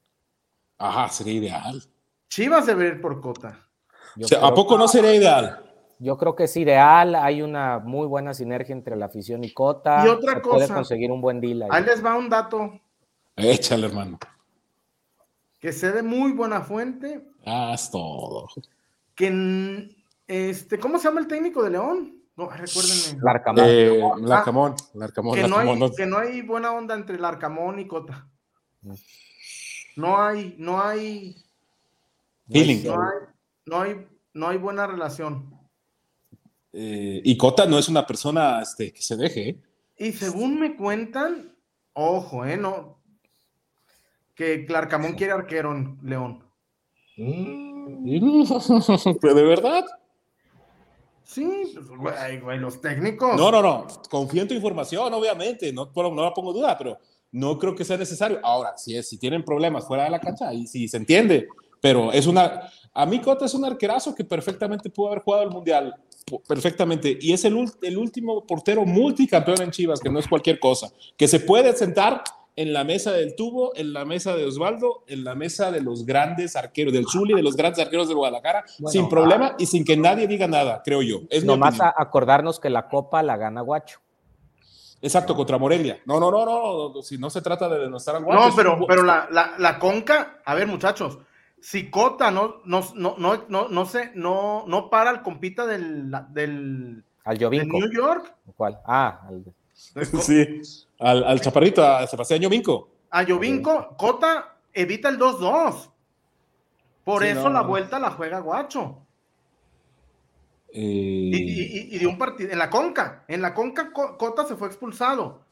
[0.77, 1.83] ajá, sería ideal.
[2.29, 3.67] Chivas debe ir por Cota.
[4.15, 5.62] Yo O sea, ¿A poco no sería ideal?
[6.03, 10.03] Yo creo que es ideal, hay una muy buena sinergia entre la afición y Cota.
[10.05, 10.75] Y otra se puede cosa.
[10.75, 11.69] conseguir un buen deal ahí.
[11.71, 12.79] Ahí les va un dato.
[13.37, 14.19] Échale, hermano.
[15.59, 17.25] que sé de muy buena fuente.
[17.45, 18.47] Haz todo.
[19.15, 19.95] Que,
[20.27, 22.17] este, ¿cómo se llama el técnico de León?
[22.35, 23.21] No, recuérdenme.
[23.21, 23.65] Larcamón.
[23.65, 27.79] Eh, Larcamón, Larcamón, Que no, Larcamón, hay, no- que no hay buena onda entre Larcamón
[27.79, 28.27] y Cota.
[28.81, 28.93] Mm.
[29.95, 31.37] No hay, no hay,
[32.51, 32.83] Feeling.
[32.85, 33.17] no hay,
[33.67, 35.52] no hay, no hay buena relación.
[36.73, 39.49] Eh, y Cota no es una persona este, que se deje.
[39.49, 39.57] ¿eh?
[39.97, 41.55] Y según me cuentan,
[41.93, 42.99] ojo, eh, no,
[44.35, 46.43] que Larcamón quiere arquero en León.
[47.17, 48.43] Mm,
[49.21, 49.85] Pero de verdad.
[51.23, 53.37] Sí, pues, güey, güey, los técnicos.
[53.37, 53.87] No, no, no.
[54.09, 55.71] Confío en tu información, obviamente.
[55.71, 56.99] No, no la pongo duda, pero
[57.31, 58.39] no creo que sea necesario.
[58.43, 61.47] Ahora, si, es, si tienen problemas fuera de la cancha, ahí sí se entiende.
[61.83, 62.61] Pero es una.
[62.93, 65.93] A mí, Cota es un arquerazo que perfectamente pudo haber jugado el mundial.
[66.47, 67.17] Perfectamente.
[67.19, 70.89] Y es el, el último portero multicampeón en Chivas, que no es cualquier cosa.
[71.17, 72.23] Que se puede sentar
[72.55, 76.05] en la mesa del tubo, en la mesa de Osvaldo, en la mesa de los
[76.05, 79.83] grandes arqueros, del Zuli, de los grandes arqueros de Guadalajara, Bueno, sin problema y sin
[79.83, 81.21] que nadie diga nada, creo yo.
[81.29, 83.99] Es Nomás a acordarnos que la copa la gana Guacho.
[85.01, 85.99] Exacto, contra Morelia.
[86.05, 88.77] No, no, no, no, no, si no se trata de denostar al Guacho, No, pero,
[88.77, 91.17] un- pero la, la, la conca, a ver, muchachos,
[91.65, 96.11] si Cota no, no, no, no, no, no se, no, no para el compita del,
[96.31, 97.67] del, Al del.
[97.69, 98.79] New York, ¿Cuál?
[98.85, 99.45] Ah, al-
[100.21, 100.61] Sí,
[100.99, 102.89] al, al chaparrito, a Sebastián Yominco.
[103.11, 105.89] a Jovinco, Cota evita el 2-2.
[107.05, 108.97] Por Sí, eso no, la vuelta la juega Guacho.
[110.73, 114.45] Eh, Y, y- y de un partido, en la conca, en la conca Co- Cota
[114.45, 115.42] se fue expulsado.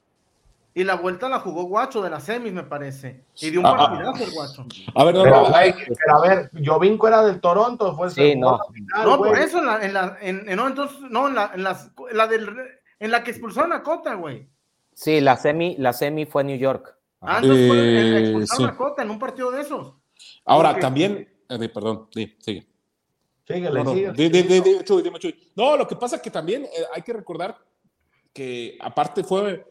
[0.74, 3.26] Y la vuelta la jugó Guacho de la semis, me parece.
[3.42, 3.78] Y de un Ah, ah.
[3.90, 4.66] partidazo el Guacho.
[4.96, 8.22] a ver, no, Pero, no, pero a ver, Jovinco era del Toronto, fue el Sí,
[8.22, 8.74] segundo no.
[8.74, 9.32] final, No, güey.
[9.32, 11.92] por eso en la, en la, en, en- no, entonces, no, en la, en las,
[12.10, 12.50] en la del,
[13.00, 14.48] en la que expulsaron a Cota, güey.
[14.94, 16.96] Sí, la semi, la semi fue New York.
[17.20, 18.74] Ah, fue- Eh, expulsaron sí.
[18.74, 19.94] a Cota en un partido de esos.
[20.46, 22.66] Ahora, porque- también, eh, perdón, sí, sigue.
[23.46, 24.84] Síguele, No, no, síguele.
[24.86, 25.52] Chuy, dime, Chuy.
[25.56, 27.58] No, lo que pasa es que también eh, hay que recordar
[28.34, 29.66] que aparte fue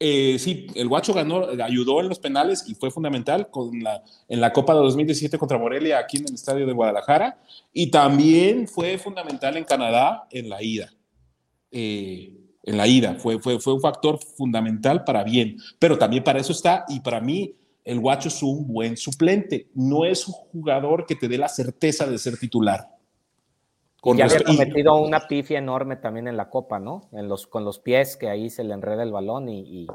[0.00, 4.40] eh, sí, el Guacho ganó, ayudó en los penales y fue fundamental con la, en
[4.40, 7.40] la Copa de 2017 contra Morelia aquí en el estadio de Guadalajara
[7.72, 10.92] y también fue fundamental en Canadá en la ida.
[11.72, 16.38] Eh, en la ida, fue, fue, fue un factor fundamental para bien, pero también para
[16.38, 17.54] eso está y para mí
[17.84, 22.06] el Guacho es un buen suplente, no es un jugador que te dé la certeza
[22.06, 22.97] de ser titular.
[24.00, 27.08] Con ya había y- cometido una pifia enorme también en la copa, ¿no?
[27.12, 29.86] En los, con los pies, que ahí se le enreda el balón y, y,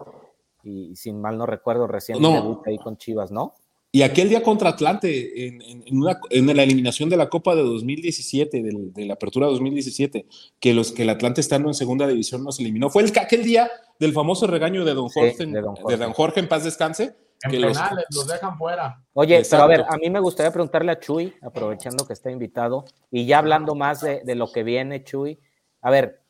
[0.64, 2.62] y sin mal no recuerdo, recién No.
[2.66, 3.54] ahí con Chivas, ¿no?
[3.96, 7.56] Y aquel día contra Atlante, en, en- en una- en la eliminación de la Copa
[7.56, 10.26] de 2017, del- de la Apertura 2017,
[10.60, 13.44] que, los, que el Atlante estando en segunda división nos eliminó, fue el, que- aquel
[13.44, 15.98] día del famoso regaño de Don Sí, Jorge, de Don de Jorge.
[15.98, 17.16] Don Jorge en paz descanse.
[17.44, 19.02] En que los- penales, los dejan fuera.
[19.14, 19.68] Oye, Exacto.
[19.68, 23.26] pero a ver, a mí me gustaría preguntarle a Chuy, aprovechando que está invitado, y
[23.26, 25.40] ya hablando más de, de lo que viene, Chuy,
[25.82, 26.22] a ver,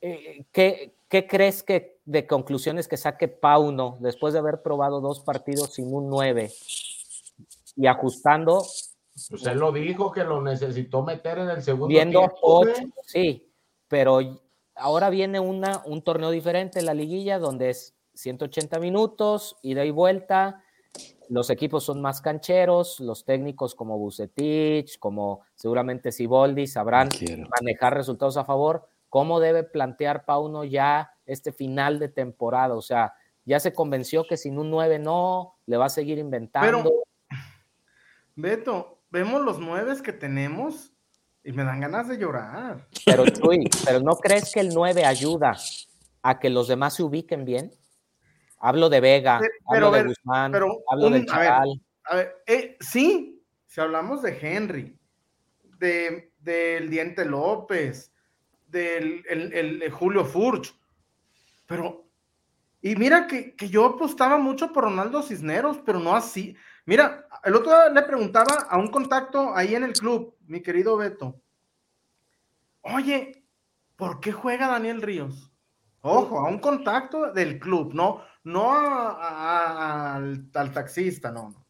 [0.00, 5.20] eh, ¿qué, qué crees que de conclusiones que saque Pauno después de haber probado dos
[5.20, 6.50] partidos sin un 9
[7.76, 8.64] y ajustando,
[9.30, 12.92] Pues él lo dijo que lo necesitó meter en el segundo viendo tiempo, ocho, güey.
[13.06, 13.48] sí,
[13.88, 14.18] pero
[14.74, 19.90] ahora viene una, un torneo diferente en la liguilla donde es 180 minutos, ida y
[19.90, 20.62] vuelta,
[21.28, 27.48] los equipos son más cancheros, los técnicos como Bucetich, como seguramente Siboldi sabrán Quiero.
[27.58, 28.86] manejar resultados a favor.
[29.08, 32.74] ¿Cómo debe plantear Pauno ya este final de temporada?
[32.74, 36.82] O sea, ya se convenció que sin un 9 no, le va a seguir inventando.
[36.82, 37.38] Pero,
[38.34, 40.92] Beto, vemos los nueves que tenemos
[41.42, 42.88] y me dan ganas de llorar.
[43.06, 45.56] Pero, Chuy, ¿pero no crees que el 9 ayuda
[46.22, 47.72] a que los demás se ubiquen bien?
[48.64, 51.82] Hablo de Vega, Pero, hablo de Guzmán, pero hablo un- del a ver, Charal.
[52.04, 54.96] A ver, eh, sí, si hablamos de Henry,
[55.78, 58.12] de, del Diente López,
[58.68, 60.78] del el, el- el Julio Furch,
[61.66, 62.06] pero,
[62.80, 66.54] y mira que, que yo apostaba mucho por Ronaldo Cisneros, pero no así.
[66.86, 70.96] Mira, el otro día le preguntaba a un contacto ahí en el club, mi querido
[70.96, 71.34] Beto,
[72.82, 73.44] oye,
[73.96, 75.52] ¿por qué juega Daniel Ríos?
[76.00, 81.66] Ojo, a un contacto del club, no, no a- a- al, al taxista, no, no.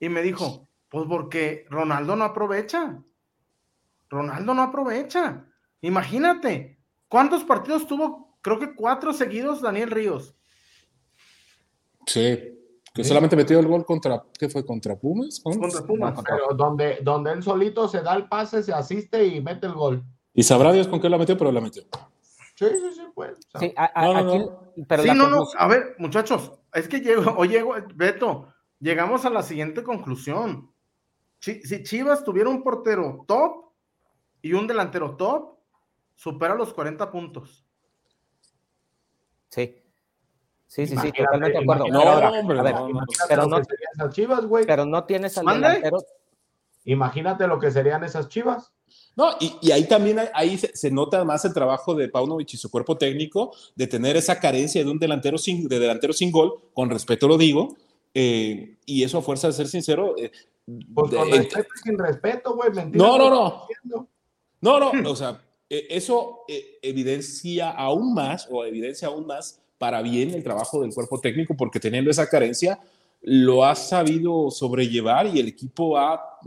[0.00, 3.02] Y me dijo, pues porque Ronaldo no aprovecha.
[4.08, 5.44] Ronaldo no aprovecha.
[5.80, 8.38] Imagínate, ¿cuántos partidos tuvo?
[8.40, 10.34] Creo que cuatro seguidos Daniel Ríos.
[12.06, 12.54] Sí,
[12.94, 14.64] que solamente metió el gol contra, ¿qué fue?
[14.64, 15.40] ¿Contra Pumas?
[15.40, 15.58] ¿Con?
[15.58, 16.14] Contra Pumas.
[16.24, 20.02] Pero donde, donde él solito se da el pase, se asiste y mete el gol.
[20.32, 21.82] Y sabrá Dios con qué la metió, pero la metió.
[22.58, 23.38] Sí, sí, sí, pues.
[23.54, 24.72] o sea, Sí, a- a- No, no, aquí, no.
[24.88, 29.30] pero sí, no, no, a ver, muchachos, es que llego, o llego, Beto, llegamos a
[29.30, 30.72] la siguiente conclusión.
[31.38, 33.66] Si, si Chivas tuviera un portero top
[34.42, 35.56] y un delantero top,
[36.16, 37.64] supera los 40 puntos.
[39.50, 39.80] Sí.
[40.66, 41.84] Sí, sí, sí, totalmente de acuerdo.
[41.84, 43.00] Pero ahora, No, hombre, a ver, no, no.
[43.28, 44.66] pero lo no, que serían esas chivas, güey.
[44.66, 45.68] pero no tienes al ¿Mande?
[45.68, 45.98] delantero.
[46.84, 48.74] Imagínate lo que serían esas chivas.
[49.18, 52.56] No, y, y ahí también ahí se, se nota más el trabajo de Paunovic y
[52.56, 56.54] su cuerpo técnico de tener esa carencia de un delantero sin, de delantero sin gol,
[56.72, 57.76] con respeto lo digo,
[58.14, 60.14] eh, y eso a fuerza de ser sincero.
[60.16, 60.30] eh,
[60.94, 62.70] Pues con de- respeto y sin respeto, güey.
[62.72, 63.04] Mentira.
[63.04, 63.66] No, no, no.
[64.60, 70.00] No, no, o sea, eh, eso eh, evidencia aún más o evidencia aún más para
[70.00, 72.78] bien el trabajo del cuerpo técnico porque teniendo esa carencia
[73.22, 76.38] lo ha sabido sobrellevar y el equipo ha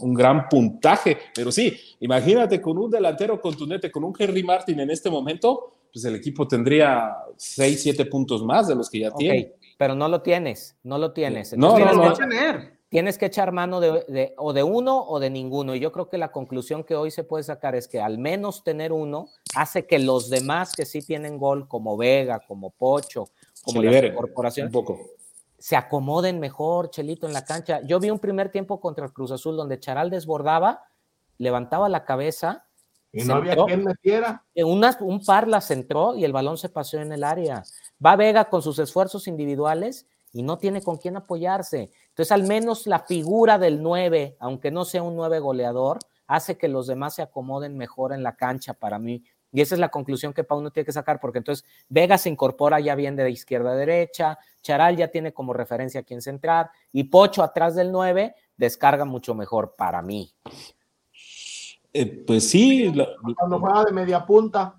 [0.00, 1.18] un, gran puntaje.
[1.34, 6.04] Pero sí, imagínate con un delantero contundente, con un Henry Martin en este momento, pues
[6.06, 9.52] el equipo tendría 6, 7 puntos más de los que ya tiene.
[9.78, 11.56] pero no lo tienes, no lo tienes.
[11.56, 12.26] No, Entonces, no, Tienes no.
[12.26, 12.78] que tener.
[12.88, 15.74] tienes que echar mano de, de- o de uno o de ninguno.
[15.74, 18.64] Y yo creo que la conclusión que hoy se puede sacar es que al menos
[18.64, 23.28] tener uno hace que los demás que sí tienen gol, como Vega, como Pocho,
[23.62, 24.98] como liberen corporaciones, un poco.
[25.64, 27.80] Se acomoden mejor, Chelito, en la cancha.
[27.86, 30.82] Yo vi un primer tiempo contra el Cruz Azul donde Charal desbordaba,
[31.38, 32.66] levantaba la cabeza,
[33.10, 34.44] Y no había quien metiera.
[34.54, 37.62] en unas- un par la centró y el balón se pasó en el área.
[38.04, 41.90] Va Vega con sus esfuerzos individuales y no tiene con quién apoyarse.
[42.10, 46.68] Entonces, al menos la figura del 9, aunque no sea un 9 goleador, hace que
[46.68, 49.24] los demás se acomoden mejor en la cancha para mí.
[49.54, 52.80] Y esa es la conclusión que Pauno tiene que sacar, porque entonces Vega se incorpora
[52.80, 57.04] ya bien de izquierda a derecha, Charal ya tiene como referencia a quién centrar, y
[57.04, 60.34] Pocho atrás del 9 descarga mucho mejor para mí.
[61.92, 63.06] Eh, pues sí, la-
[63.38, 64.74] Cuando juega de media punta.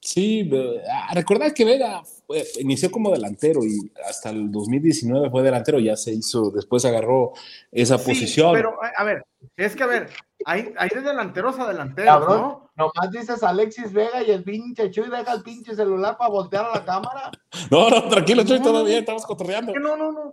[0.00, 5.42] Sí, eh, ah, recordar que Vega fue- inició como delantero y hasta el 2019 fue
[5.42, 7.32] delantero, ya se hizo, después agarró
[7.72, 8.52] esa Sí, posición.
[8.54, 9.24] pero a a ver,
[9.56, 10.10] es que a ver,
[10.44, 12.65] hay, hay de delanteros a delanteros, Cabrón, ¿no?
[12.76, 16.78] Nomás dices Alexis Vega y el pinche Chuy deja el pinche celular para voltear a
[16.78, 17.30] la cámara.
[17.70, 18.86] No, no, tranquilo, Chuy, no.
[18.86, 19.72] estamos cotorreando.
[19.74, 20.32] No, no, no.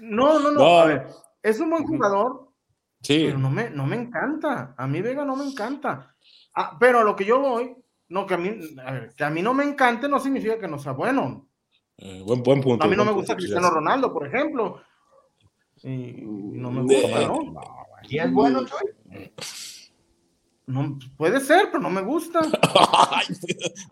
[0.00, 0.58] No, no, no.
[0.58, 0.78] No.
[0.80, 1.06] A ver,
[1.42, 2.46] es un buen jugador,
[3.00, 4.74] Sí, pero no me, no me encanta.
[4.76, 6.14] A mí Vega no me encanta.
[6.54, 7.76] Ah, pero a lo que yo voy,
[8.08, 10.68] no, que a mí, a ver, que a mí no me encante no significa que
[10.68, 11.48] no sea bueno.
[11.98, 12.84] eh, buen, buen punto.
[12.84, 13.70] A mí no me gusta punto, Cristiano.
[13.70, 14.80] Ronaldo, por ejemplo.
[15.82, 17.38] Y, no me gusta, ¿no?
[18.08, 18.95] ¿Y es bueno, Chuy?
[20.66, 22.40] No, puede ser, pero no me gusta.
[23.12, 23.26] ay,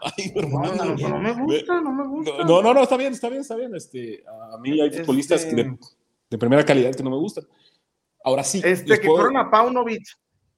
[0.00, 0.74] ay, No, hermano.
[0.74, 2.44] no, no, no me gusta, no me gusta.
[2.44, 3.74] No, no, no, está bien, está bien, está bien.
[3.76, 5.78] Este, a mí hay futbolistas Este- de,
[6.30, 7.44] de primera calidad que no me gustan.
[8.24, 8.60] Ahora sí.
[8.64, 10.02] Este, que puedo- corran a Paunovic.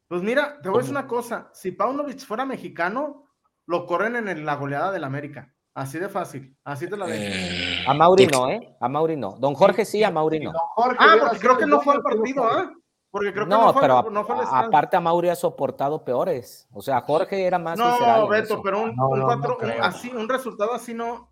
[0.08, 1.50] Pues mira, te voy a decir una cosa.
[1.52, 3.26] Si Paunovic fuera mexicano,
[3.66, 5.52] lo corren en el- la goleada del América.
[5.74, 6.56] Así de fácil.
[6.64, 7.22] Así te la dejo.
[7.22, 8.76] Eh, A Mauri porque- no, ¿eh?
[8.80, 9.36] A Mauri no.
[9.38, 10.52] Don Jorge sí, a Mauri no.
[10.52, 12.72] Don Jorge ah, porque creo que no el fue al dueño, partido, ¿ah?
[13.10, 16.04] Porque creo que No, no, fue, pero no fue a- aparte a Mauri ha soportado
[16.04, 16.66] peores.
[16.72, 18.62] O sea, Jorge era más No, Beto, eso.
[18.62, 21.30] pero un, No, un cuatro- no un- así, un resultado así no.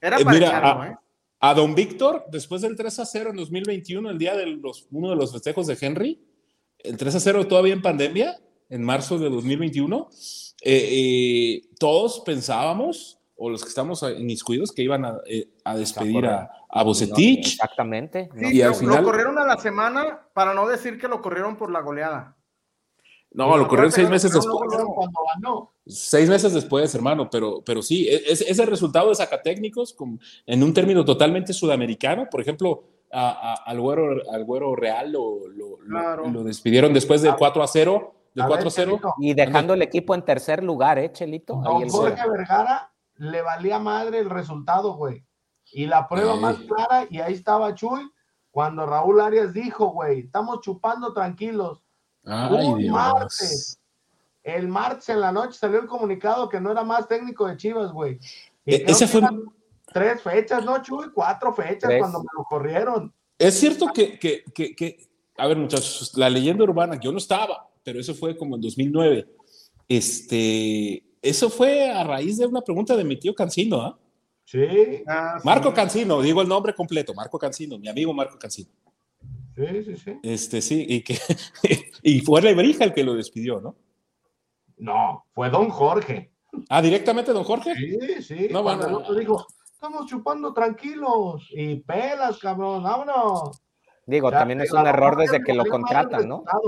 [0.00, 0.96] Era Eh, para mira, echarlo, a- ¿eh?
[1.40, 5.10] A don Víctor, después del 3 a 0 en 2021, el día de los, uno
[5.10, 6.22] de los festejos de Henry,
[6.78, 8.38] el 3 a 0 todavía en pandemia,
[8.70, 10.08] en marzo de 2021,
[10.62, 16.24] eh, eh, todos pensábamos, o los que estamos inmiscuidos, que iban a, eh, a despedir
[16.26, 17.54] a, a No, Bucetich.
[17.54, 18.28] exactamente.
[18.34, 18.48] no.
[18.48, 21.20] Sí, y al lo, final- lo corrieron a la semana para no decir que lo
[21.20, 22.36] corrieron por la goleada.
[23.32, 24.56] No, lo corrieron seis meses después.
[25.86, 30.62] Seis meses después, hermano, pero, pero sí, e- es, ese resultado de Zacatécnicos, con- en
[30.62, 35.78] un término totalmente sudamericano, por ejemplo, a- a- al, güero, al Güero Real lo, lo-
[35.82, 36.28] lo- Claro.
[36.30, 38.90] lo despidieron después del 4 a 0, del A ver, 4 a 0.
[38.92, 41.56] Chelito, Y dejando el equipo en tercer lugar, ¿eh, Chelito?
[41.58, 42.22] Ahí Don el Jorge.
[42.30, 45.24] Vergara le valía madre el resultado, güey.
[45.72, 46.40] Y la prueba Sí.
[46.40, 48.10] más clara, y ahí estaba Chuy,
[48.50, 51.82] cuando Raúl Arias dijo, güey, estamos chupando tranquilos.
[52.24, 52.92] Ay, Un Dios.
[52.92, 53.78] martes.
[54.42, 57.92] El martes en la noche salió el comunicado que no era más técnico de Chivas,
[57.92, 58.18] güey.
[58.66, 59.22] E- ese fue-
[59.92, 61.10] tres fechas, ¿no, Chuy?
[61.12, 62.00] Cuatro fechas Tres.
[62.00, 63.12] cuando me lo corrieron.
[63.38, 67.68] Es cierto que, que, que, que- a ver, muchachos, la leyenda urbana, yo no estaba,
[67.82, 69.26] pero eso fue como en 2009.
[69.88, 73.98] Este, eso fue a raíz de una pregunta de mi tío Cancino, ¿ah?
[74.44, 75.46] Sí, Ah, sí.
[75.46, 78.70] Marco Cancino, digo el nombre completo, Marco Cancino, mi amigo Marco Cancino.
[79.56, 80.18] sí, sí, sí.
[80.22, 81.18] Este, sí, y que,
[82.02, 83.74] y fue Lebrija el que lo despidió, ¿no?
[84.76, 86.30] No, fue Don Jorge.
[86.68, 87.74] Ah, directamente, don Jorge.
[87.74, 88.48] Sí, sí.
[88.50, 88.98] No, cuando bueno.
[88.98, 93.60] el otro dijo, estamos chupando tranquilos y pelas, cabrón, vámonos.
[94.06, 96.44] Digo, también es un error desde que lo contratan, ¿no?
[96.46, 96.58] A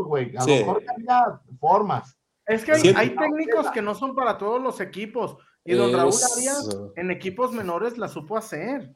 [0.45, 0.59] Sí.
[0.61, 2.16] lo Jorge había formas.
[2.47, 5.37] Es que hay, hay técnicos que no son para todos los equipos.
[5.65, 6.13] Y don Raúl.
[6.37, 8.95] Arias en equipos menores la supo hacer.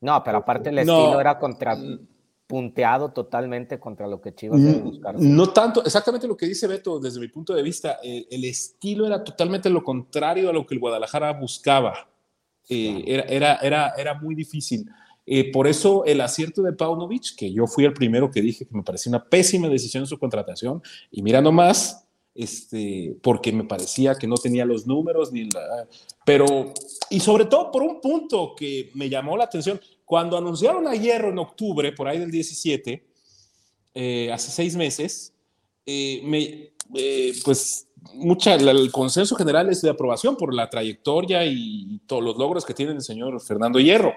[0.00, 1.76] No, pero aparte el estilo era contra
[2.46, 5.18] punteado totalmente contra lo que Chivas debe buscar.
[5.18, 9.22] No tanto, exactamente lo que dice Beto, desde mi punto de vista, el, estilo era
[9.24, 12.08] totalmente lo contrario a lo que el Guadalajara buscaba.
[12.68, 14.88] Eh, era, era, era, era muy difícil.
[15.24, 18.74] Eh, por eso el acierto de Paunovic, que yo fui el primero que dije que
[18.76, 20.80] me parecía una pésima decisión su contratación,
[21.10, 22.05] y mirando más,
[22.36, 25.88] este, porque me parecía que no tenía los números, ni la,
[26.24, 26.72] pero,
[27.10, 31.30] y sobre todo por un punto que me llamó la atención, cuando anunciaron a Hierro
[31.30, 33.06] en octubre, por ahí del 17,
[33.94, 35.32] eh, hace seis meses,
[35.84, 36.72] eh, me,
[37.44, 42.64] pues mucha, el consenso general es de aprobación por la trayectoria y todos los logros
[42.64, 44.12] que tiene el señor Fernando Hierro.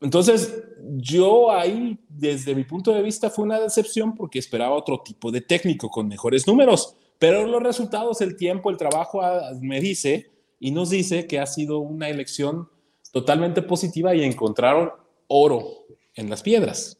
[0.00, 0.62] Entonces,
[0.98, 5.40] yo ahí, desde mi punto de vista, fue una decepción porque esperaba otro tipo de
[5.40, 10.70] técnico con mejores números, pero los resultados, el tiempo, el trabajo ah, me dice y
[10.70, 12.68] nos dice que ha sido una elección
[13.12, 14.92] totalmente positiva y encontraron
[15.28, 16.98] oro en las piedras.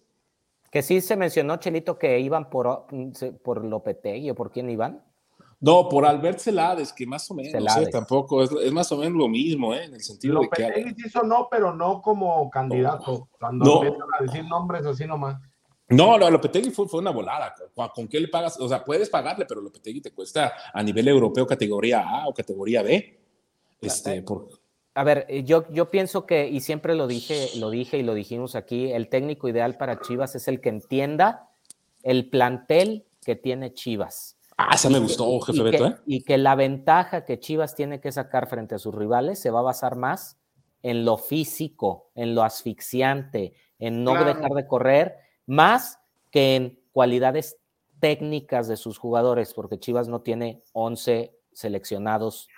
[0.70, 2.86] Que sí se mencionó, Chelito, que iban por,
[3.42, 5.02] por Lopetegui o por quién iban.
[5.58, 7.88] No, por Albert Celades, que más o menos, ¿eh?
[7.90, 9.84] tampoco, es, más o menos lo mismo, ¿eh?
[9.84, 10.94] en el sentido de que...
[10.98, 13.82] hizo no, pero no como candidato, cuando no.
[13.82, 15.40] empiezan a decir nombres así nomás.
[15.88, 17.54] No, lo Lopetegui fue, fue, una volada.
[17.94, 18.58] ¿Con, qué le pagas?
[18.58, 22.82] O sea, puedes pagarle, pero Lopetegui te cuesta a nivel europeo categoría A o categoría
[22.82, 23.18] B.
[23.80, 24.48] Este, por...
[24.94, 28.14] A ver, eh, yo, yo pienso que, y siempre lo dije, lo dije y lo
[28.14, 31.50] dijimos aquí, el técnico ideal para Chivas es el que entienda
[32.02, 35.96] el plantel que tiene Chivas Ah, esa me gustó, jefe Beto, ¿eh?
[36.06, 39.58] Y que la ventaja que Chivas tiene que sacar frente a sus rivales se va
[39.58, 40.38] a basar más
[40.82, 45.16] en lo físico, en lo asfixiante, en no dejar de correr,
[45.46, 45.98] más
[46.30, 47.56] que en cualidades
[48.00, 52.48] técnicas de sus jugadores, porque Chivas no tiene 11 seleccionados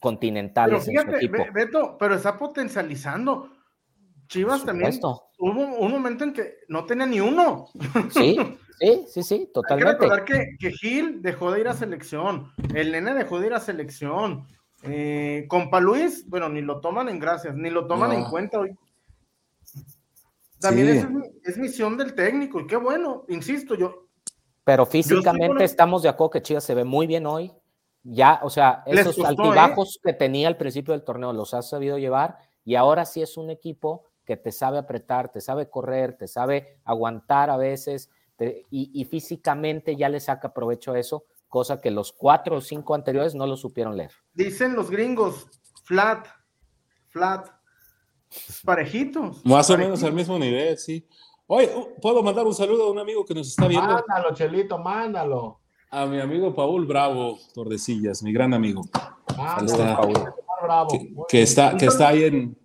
[0.00, 1.44] continentales en su equipo.
[1.52, 3.50] Beto, pero está potencializando.
[4.28, 4.92] Chivas también
[5.38, 7.68] hubo un momento en que no tenía ni uno.
[8.10, 8.36] Sí,
[8.80, 9.90] sí, sí, sí, totalmente.
[9.90, 13.46] Hay que recordar que, que, Gil dejó de ir a selección, el nene dejó de
[13.46, 14.46] ir a selección.
[14.82, 18.76] Eh, compa Luis, bueno, ni lo toman en gracias, ni lo toman en cuenta hoy.
[20.60, 24.08] También es, misión del técnico, y qué bueno, insisto, yo.
[24.64, 27.52] Pero físicamente estamos de acuerdo que Chivas se ve muy bien hoy.
[28.02, 30.00] Ya, o sea, esos altibajos ¿eh?
[30.04, 33.50] que tenía al principio del torneo los ha sabido llevar y ahora sí es un
[33.50, 38.10] equipo que te sabe apretar, te sabe correr, te sabe aguantar a veces
[38.70, 43.34] y, físicamente ya le saca provecho a eso, cosa que los cuatro o cinco anteriores
[43.34, 44.12] no lo supieron leer.
[44.32, 45.48] Dicen los gringos,
[45.82, 46.28] flat,
[47.08, 47.48] flat,
[48.64, 49.44] parejitos.
[49.44, 51.06] Más o menos al mismo nivel, sí.
[51.46, 51.70] Oye,
[52.02, 53.88] ¿puedo mandar un saludo a un amigo que nos está viendo?
[53.88, 55.60] Mándalo, Chelito, mándalo.
[55.90, 58.82] A mi amigo Paul Bravo Tordesillas, mi gran amigo.
[60.62, 60.88] Bravo.
[61.28, 62.58] Que, está, que está ahí en.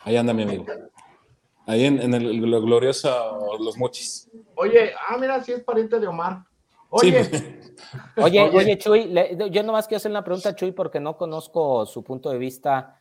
[0.00, 0.66] Ahí anda mi amigo.
[1.66, 4.30] Ahí en, el, glorioso Los Mochis.
[4.54, 6.42] Oye, ah, mira, sí es pariente de Omar.
[6.90, 7.30] Oye.
[8.16, 9.14] oye, oye, Chuy,
[9.50, 12.98] yo nomás quiero hacer una pregunta, Chuy, porque no conozco su punto de vista.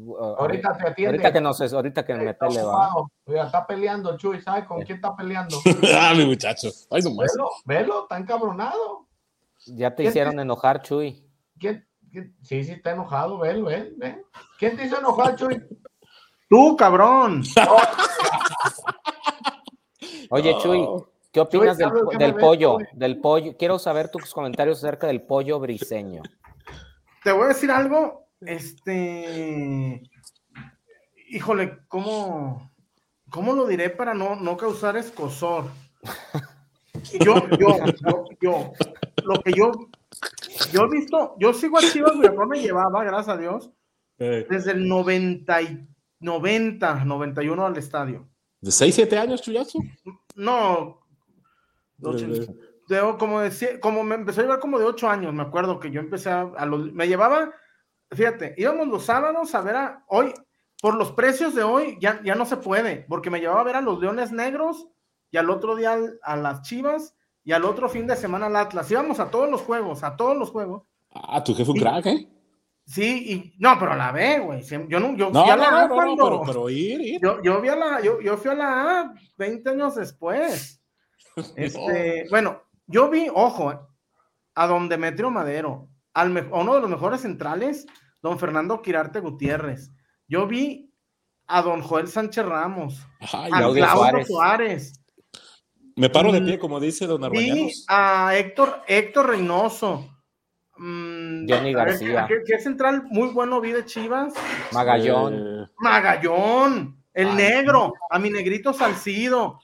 [0.00, 1.16] Uh, ahorita te atiende.
[1.16, 2.90] Ahorita que no sé, ahorita que me pele, va.
[3.26, 5.56] Está peleando, Chuy, ¿sabes con quién está peleando?
[5.98, 6.68] ah, mi muchacho.
[6.90, 9.06] Ay, no Velo, velo, está encabronado.
[9.66, 11.24] Ya te hicieron enojar, Chuy.
[11.58, 11.84] ¿Quién,
[12.42, 14.22] Sí, sí, está enojado, ven, ven, ven.
[14.58, 15.62] ¿Quién te hizo enojar, Chuy?
[16.48, 17.42] Tú, cabrón.
[20.30, 20.86] Oye, Chuy,
[21.30, 22.78] ¿qué opinas del, pollo?
[22.92, 23.56] Del pollo.
[23.58, 26.22] Quiero saber tus comentarios acerca del pollo briseño.
[27.22, 28.27] Te voy a decir algo.
[28.40, 30.02] Este.
[31.30, 32.72] Híjole, ¿cómo,
[33.30, 35.66] cómo lo diré para no, no causar escosor?
[37.20, 37.76] Yo, yo,
[38.06, 38.72] yo, yo,
[39.24, 39.70] lo que yo,
[40.72, 43.70] yo he visto, yo sigo a Chivas, mi papá me llevaba, gracias a Dios,
[44.16, 45.60] desde el 90
[46.20, 48.28] 90, 91 al estadio.
[48.60, 49.78] ¿De 6, 7 años, Chuyazo?
[50.34, 51.00] No.
[51.98, 55.90] De, como, decía, como me empezó a llevar como de 8 años, me acuerdo que
[55.90, 57.52] yo empecé a, los, me llevaba,
[58.10, 60.32] fíjate, íbamos los sábados a ver a, hoy,
[60.80, 63.76] por los precios de hoy, ya, ya no se puede, porque me llevaba a ver
[63.76, 64.88] a los Leones Negros
[65.30, 68.90] y al otro día a las Chivas y al otro fin de semana al Atlas.
[68.90, 70.82] Íbamos a todos los juegos, a todos los juegos.
[71.10, 72.28] Ah, tu jefe un crack, ¿eh?
[72.88, 74.62] Sí, y no, pero la ve, güey.
[74.62, 76.42] Yo no, yo fui a la A cuando.
[76.46, 77.20] pero, ir, ir.
[77.20, 80.74] Yo, yo, vi a la, yo, yo fui a la A 20 años después.
[81.54, 83.88] Este, bueno, yo vi, ojo,
[84.56, 85.87] a don Demetrio Madero,
[86.20, 87.86] al a uno de los mejores centrales,
[88.22, 89.92] don Fernando Quirarte Gutiérrez.
[90.26, 90.92] Yo vi
[91.46, 93.86] a don Joel Sánchez Ramos, a Claudio
[94.26, 94.92] Suárez.
[95.96, 97.56] Me paro de mm, pie, como dice don Arbañanos.
[97.56, 100.18] Vi a Héctor, Héctor Reynoso,
[100.78, 102.28] Mm, Johnny García.
[102.46, 104.32] ¿qué, central muy bueno vi de Chivas?
[104.72, 105.68] Magallón.
[105.78, 107.02] Magallón.
[107.12, 109.58] el negro, a mi negrito Salcido,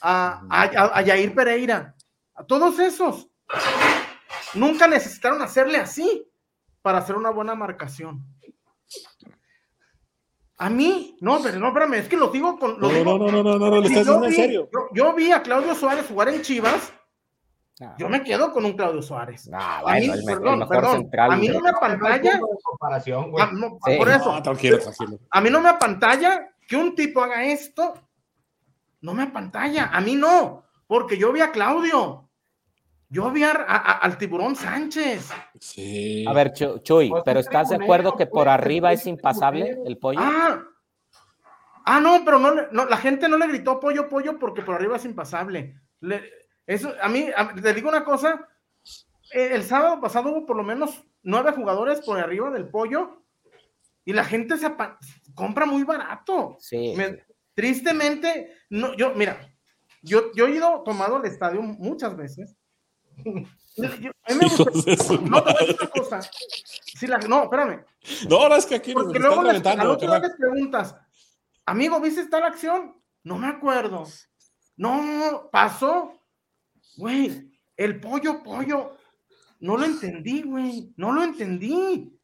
[0.00, 1.96] a, a, a, a Yair Pereira,
[2.34, 3.28] a todos esos.
[4.54, 6.26] Nunca necesitaron hacerle así
[6.82, 8.24] para hacer una buena marcación.
[10.58, 12.72] A mí, no, pero no, espérame, es que lo digo con.
[12.78, 14.36] Lo No, digo- no, no, no, no, no, lo si estás yo diciendo en vi-
[14.36, 14.68] serio.
[14.72, 16.92] Yo, yo vi a Claudio Suárez jugar en Chivas,
[17.82, 19.48] Ah, yo me quedo con un Claudio Suárez.
[19.54, 21.32] ah, A bueno, mí, el, perdón, mejor perdón, central.
[21.32, 23.42] a mí no me No apantalla, punto de comparación, güey.
[23.42, 23.96] a- no, Sí.
[23.96, 25.18] por eso, No, tranquilo, tranquilo.
[25.30, 27.94] a mí no me apantalla que un tipo haga esto,
[29.00, 32.28] no me apantalla, a mí no, porque yo vi a Claudio,
[33.10, 35.30] yo vi a- a- a- al tiburón Sánchez.
[35.60, 36.24] Sí.
[36.26, 39.06] A ver, Chu- Chuy, Pues pero es ¿estás de acuerdo que por pues, arriba es
[39.06, 40.20] impasable el pollo?
[40.22, 40.62] Ah,
[41.84, 44.76] ah, no, pero no, le- no, la gente no le gritó pollo, pollo, porque por
[44.76, 45.80] arriba es impasable.
[46.00, 46.22] Le-
[46.66, 48.48] eso, a mí, a- te digo una cosa,
[49.32, 53.24] eh, el sábado pasado hubo por lo menos nueve jugadores por arriba del pollo
[54.04, 54.72] y la gente se
[55.34, 56.56] compra muy barato.
[56.60, 56.94] Sí.
[56.96, 59.38] Me- tristemente, no, yo, mira,
[60.02, 62.56] yo, yo he ido tomado al estadio muchas veces.
[63.76, 66.20] Yo- a mí me gusta- no, te voy a decir una cosa.
[66.98, 67.84] Si la- no, espérame.
[68.28, 69.82] No, no, es que aquí Porque luego les, reventando.
[69.82, 70.96] al otro les preguntas,
[71.66, 72.94] amigo, ¿viste tal acción?
[73.22, 74.04] No me acuerdo.
[74.76, 76.12] No, pasó.
[76.96, 78.96] Güey, el pollo, pollo.
[79.60, 80.92] No lo entendí, güey.
[80.96, 82.16] No lo entendí.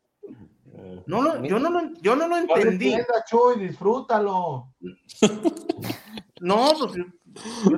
[1.07, 2.95] No lo, yo, no lo, yo no lo entendí.
[3.29, 4.75] Chuy, disfrútalo.
[6.41, 6.93] No, pues,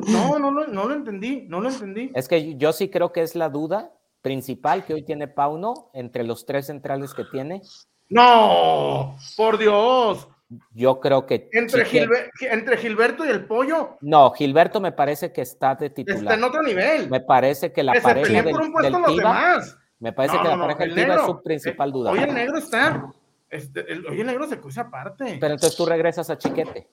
[0.08, 1.46] no, no, lo- no lo entendí.
[1.48, 2.10] No lo entendí.
[2.14, 3.92] Es que yo sí creo que es la duda
[4.22, 7.62] principal que hoy tiene Pauno entre los tres centrales que tiene.
[8.08, 10.28] No, por Dios.
[10.72, 11.50] Yo creo que.
[11.52, 15.86] Entre, Chiquete- Gilber- entre Gilberto y el pollo No, Gilberto me parece que está de
[15.86, 16.38] está titular.
[16.38, 17.10] en otro nivel.
[17.10, 19.76] Me parece que la Que pareja del, por un puesto del los demás.
[20.00, 21.92] me parece No, que no, la pareja el del Tiva es negro, su principal eh,
[21.92, 22.10] duda.
[22.12, 23.12] Hoy el negro está.
[23.50, 25.36] Este, el, hoy el negro se cuece aparte.
[25.38, 26.88] Pero entonces tú regresas a Chiquete.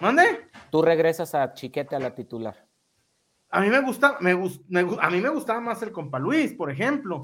[0.00, 0.48] ¿Mande?
[0.70, 2.66] Tú regresas a Chiquete a la titular.
[3.50, 4.34] A mí me gusta, me,
[4.68, 7.22] me a mí me gustaba más el compa Luis, por ejemplo.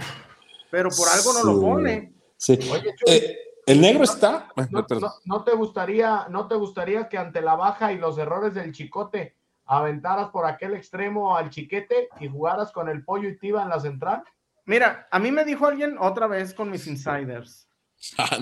[0.70, 2.14] Pero por algo no lo pone.
[2.36, 2.52] Sí.
[2.72, 4.48] Oye, Chuy, Eh, el negro está.
[4.70, 5.10] ¿no, Perdón.
[5.24, 8.72] no- no te gustaría, ¿no te gustaría que ante la baja y los errores del
[8.72, 13.68] chicote aventaras por aquel extremo al chiquete y jugaras con el pollo y tiba en
[13.68, 14.22] la central?
[14.66, 17.68] Mira, a mí me dijo alguien otra vez con mis insiders.
[18.18, 18.38] Ah,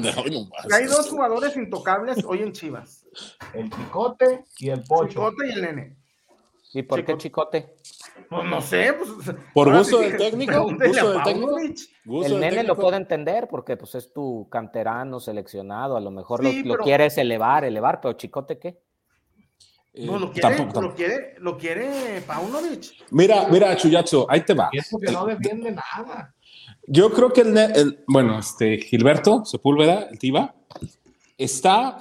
[0.72, 3.04] hay dos jugadores intocables hoy en Chivas.
[3.52, 5.08] El chicote y el pocho.
[5.08, 5.96] Chicote y el nene.
[6.74, 7.74] ¿Y por qué Chicote?
[8.28, 9.36] Pues no sé, pues.
[9.54, 11.46] Por gusto sí del técnico, pregúntenle gusto a del técnico.
[11.52, 11.78] Paunovic.
[12.04, 16.10] Gusto El del nene lo puedo entender porque pues es tu canterano seleccionado, a lo
[16.10, 18.80] mejor lo- Sí, lo, pero- quieres elevar, elevar, pero Chicote qué?
[19.94, 22.92] Eh, No, lo quiere, tampoco, lo quiere, lo quiere Paunovic.
[23.10, 24.68] Mira, mira, Chuyazo, ahí te va.
[24.72, 26.34] Y eso que no defiende nada.
[26.88, 30.54] Yo creo que el, el- bueno, este Gilberto Sepúlveda, el Tiva,
[31.36, 31.98] está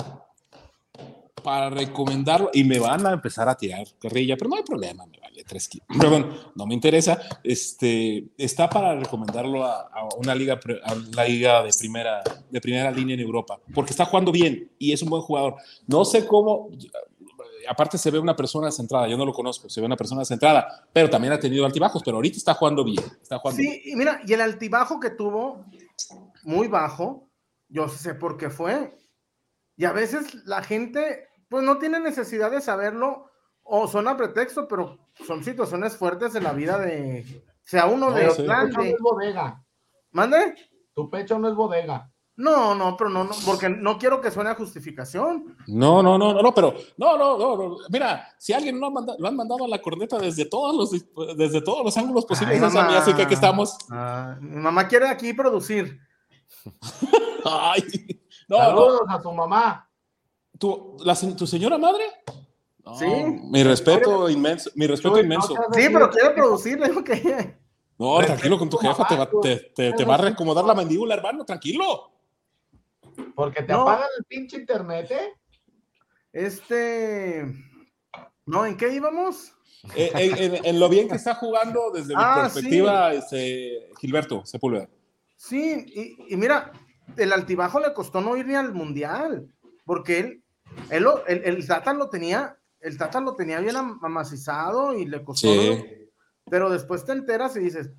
[1.44, 5.18] para recomendarlo y me van a empezar a tirar carrilla, pero no hay problema, me
[5.20, 5.88] vale tres kilos.
[6.00, 7.20] Perdón, no me interesa.
[7.44, 12.92] Este está para recomendarlo a, a una liga, a la liga de primera, de primera
[12.92, 15.56] línea en Europa, porque está jugando bien y es un buen jugador.
[15.86, 16.70] No sé cómo.
[17.70, 20.88] Aparte se ve una persona centrada, yo no lo conozco, se ve una persona centrada,
[20.94, 23.74] pero también ha tenido altibajos, pero ahorita está jugando bien, está jugando bien.
[23.74, 25.66] Sí, y mira, y el altibajo que tuvo,
[26.44, 27.30] muy bajo,
[27.70, 28.98] yo sé por qué fue.
[29.76, 33.32] Y a veces la gente, pues no tiene necesidad de saberlo,
[33.64, 38.26] o son a pretexto, pero son situaciones fuertes de la vida de, sea uno de
[38.26, 38.44] No, sí.
[38.44, 39.66] Tu pecho no es bodega.
[40.12, 40.56] ¿Mande?
[40.94, 42.10] Tu pecho no es bodega.
[42.38, 45.58] No, no, pero no, no, porque no quiero que suene a justificación.
[45.66, 47.78] No, no, no, no, no, pero no, no, no, no.
[47.90, 51.36] Mira, si alguien lo, ha manda- lo han mandado a la corneta desde todos los,
[51.36, 52.98] desde todos los ángulos posibles, Ay, mamá.
[53.00, 53.76] así que aquí estamos.
[54.40, 56.00] Mi mamá quiere aquí producir.
[57.44, 57.84] Ay,
[58.48, 59.90] no, no, Saludos a tu mamá.
[60.60, 62.04] ¿Tu, la tu señora madre?
[62.84, 63.06] No, Sí.
[63.52, 65.56] Mi respeto inmenso, mi respeto no inmenso.
[65.74, 67.58] Sí, pero quiere producir, le digo que.
[67.98, 71.16] No, tranquilo con tu jefa, te va, te, te- te va a reacomodar la mandíbula,
[71.16, 72.12] hermano, tranquilo.
[73.36, 73.82] Porque te No.
[73.82, 75.34] apagan el pinche internet, ¿eh?
[76.34, 77.46] Este.
[78.46, 79.54] No, ¿en qué íbamos?
[79.96, 84.46] Eh, en, en- en lo bien que está jugando desde mi Ah, perspectiva, este, Gilberto
[84.46, 84.90] Sepúlveda.
[85.36, 86.72] Sí, y, y mira,
[87.16, 89.48] el altibajo le costó no ir ni al mundial,
[89.86, 90.44] porque él,
[90.90, 95.06] él lo- el, el Tata lo tenía, el Tata lo tenía bien am- amacizado y
[95.06, 95.48] le costó.
[95.48, 95.84] Sí.
[96.50, 97.92] Pero después te enteras y dices,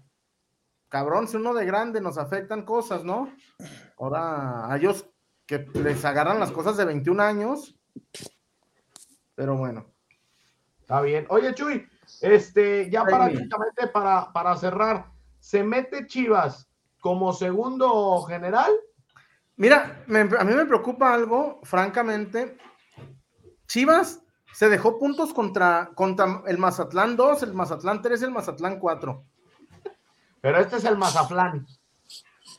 [0.89, 3.33] cabrón, si uno de grande nos afectan cosas, ¿no?
[3.99, 5.09] Ahora a ellos
[5.47, 7.75] que les agarran las cosas de 21 años.
[9.35, 9.87] Pero bueno.
[10.81, 11.27] Está bien.
[11.29, 11.87] Oye, Chuy,
[12.23, 16.69] este, ya prácticamente para, para cerrar, ¿se mete Chivas
[17.01, 18.73] como segundo general?
[19.57, 22.57] Mira, me- a mí me preocupa algo, francamente,
[23.67, 24.23] Chivas
[24.55, 29.25] se dejó puntos contra, contra el Mazatlán 2, el Mazatlán 3, el Mazatlán 4.
[30.41, 31.67] Pero este es el Mazatlán.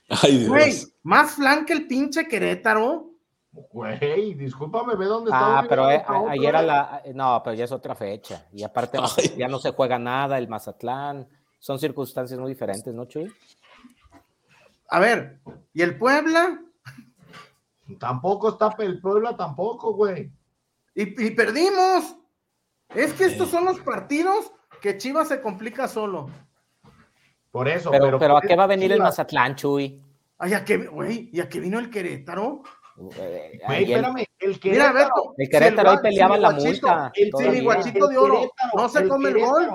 [0.10, 0.50] Ay, Dios.
[0.50, 0.74] Güey,
[1.04, 3.08] más flan que el pinche Querétaro.
[3.52, 5.70] Güey, discúlpame, ve dónde Ah, está.
[5.70, 7.02] pero eh, Otra, ayer era la.
[7.14, 8.46] No, pero ya es otra fecha.
[8.54, 9.34] Y aparte Ay.
[9.38, 11.28] ya no se juega nada, el Mazatlán.
[11.58, 13.32] Son circunstancias muy diferentes, ¿no, Chuy?
[14.90, 15.40] A ver,
[15.74, 16.60] ¿y el Puebla?
[18.00, 20.32] Tampoco está el Puebla, tampoco, güey.
[20.96, 22.16] Y, y perdimos.
[22.90, 24.52] Es que estos son los partidos
[24.82, 26.30] que Chivas se complica solo.
[27.52, 27.90] Por eso.
[27.92, 30.02] Pero, pero, ¿a qué va a venir el Mazatlán, Chuy?
[30.38, 31.30] Ay, ¿a qué, güey?
[31.34, 32.62] ¿Y a qué vino el Querétaro?
[33.18, 34.94] Eh, espérame, el Mira, Querétaro.
[34.94, 35.34] Beto.
[35.38, 37.12] el Querétaro hoy gua- peleaba el la multa.
[37.16, 38.52] El sí, guachito de El oro.
[38.76, 39.70] No se el come el gol.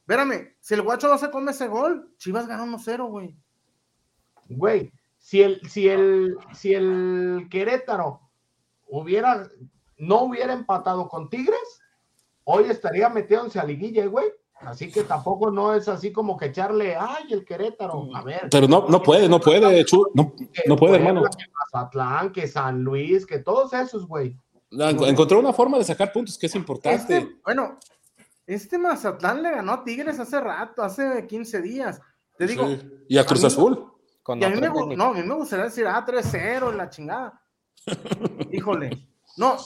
[0.00, 3.36] Espérame, si el guacho no se come ese gol, Chivas gana 1-0, güey.
[4.48, 8.20] Güey, si el, si el, si el Querétaro
[8.88, 9.48] hubiera,
[9.98, 11.80] no hubiera empatado con Tigres,
[12.44, 14.26] hoy estaría metiéndose a liguilla, güey.
[14.66, 18.08] Así que tampoco no es así como que echarle, ay, el Querétaro.
[18.14, 18.48] A ver.
[18.50, 20.32] Pero no, no puede, no puede, Chu, no,
[20.66, 21.22] no puede, hermano.
[21.22, 24.36] Que Mazatlán, que San Luis, que todos esos, güey.
[24.70, 27.16] En- Encontró una forma de sacar puntos que es importante.
[27.18, 27.78] Este, bueno,
[28.46, 32.00] este Mazatlán le ganó a Tigres hace rato, hace 15 días.
[32.36, 32.90] Te digo, Sí.
[33.08, 33.90] Y a Cruz a mí- Azul.
[34.22, 36.88] Con y a mí, me, no, a mí me gustaría decir, ah, 3-0 en la
[36.88, 37.40] chingada.
[38.50, 39.06] Híjole.
[39.36, 39.56] No,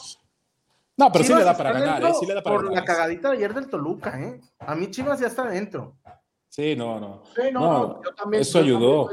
[0.99, 2.12] No, pero sí le da para ganar, ¿eh?
[2.18, 2.80] Sí le da para Por ganar.
[2.80, 4.40] la cagadita de ayer del Toluca, ¿eh?
[4.59, 5.96] A mí Chivas ya está dentro.
[6.49, 7.22] Sí, no, no.
[7.36, 8.40] Sí, no, No, no, yo también.
[8.42, 9.11] eso yo ayudó.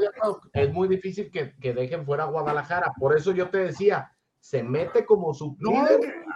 [0.52, 2.92] Es muy difícil que, que dejen fuera a Guadalajara.
[2.98, 4.10] Por eso yo te decía,
[4.40, 5.70] se mete como su No,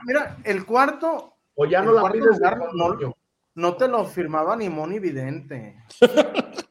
[0.06, 3.14] mira, el cuarto o ya no la pides lugar no-
[3.54, 5.82] no te lo firmaba ni Moni Vidente.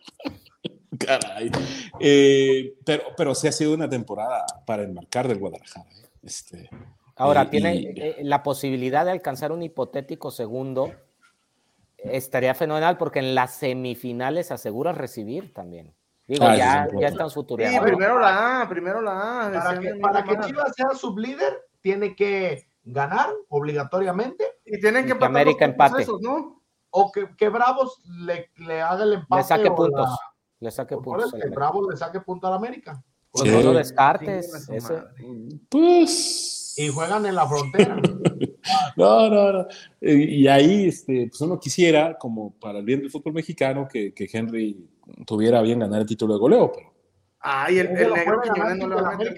[0.98, 1.52] Caray.
[2.00, 5.90] Eh, pero, pero sí ha sido una temporada para enmarcar del Guadalajara.
[5.92, 6.10] ¿eh?
[6.24, 6.70] Este,
[7.20, 10.92] Ahora, y- tiene y- eh, la posibilidad de alcanzar un hipotético segundo.
[11.98, 15.94] Estaría fenomenal porque en las semifinales asegura recibir también.
[16.28, 17.82] Digo, Ah, ya, es ya están Sí, futureando.
[17.84, 19.52] primero la A, primero la A.
[19.52, 20.40] Para que, para que.
[20.48, 26.02] Chivas sea sublíder, tiene que ganar obligatoriamente Y tienen Y que que empatar América empate.
[26.04, 26.62] esos, ¿no?
[26.92, 29.42] o que, que Bravos le, le haga el empate.
[29.42, 30.10] Le saque o puntos.
[30.10, 30.18] la-
[30.60, 31.26] Le saque puntos.
[31.34, 31.50] eso que.
[31.50, 33.04] Bravos le saque punto al América.
[33.32, 33.56] Pues Sí.
[33.56, 34.70] no lo descartes.
[34.70, 35.08] ese- madre.
[35.70, 36.56] Pues.
[36.80, 38.02] Y juegan en la frontera.
[38.96, 39.68] No, no, no.
[40.02, 44.30] Y ahí, este, pues uno quisiera, como para el bien del fútbol mexicano, que, que
[44.32, 44.86] Henry
[45.26, 46.92] tuviera bien ganar el título de goleo, pero
[47.40, 49.38] Ay, el, el lo negro Quiñones no le va a meter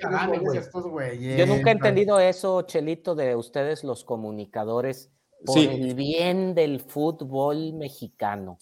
[0.57, 1.37] estos güeyes.
[1.37, 5.11] Yo nunca he entendido eso, Chelito, de ustedes los comunicadores,
[5.45, 5.67] por Sí.
[5.71, 8.57] el bien del fútbol mexicano.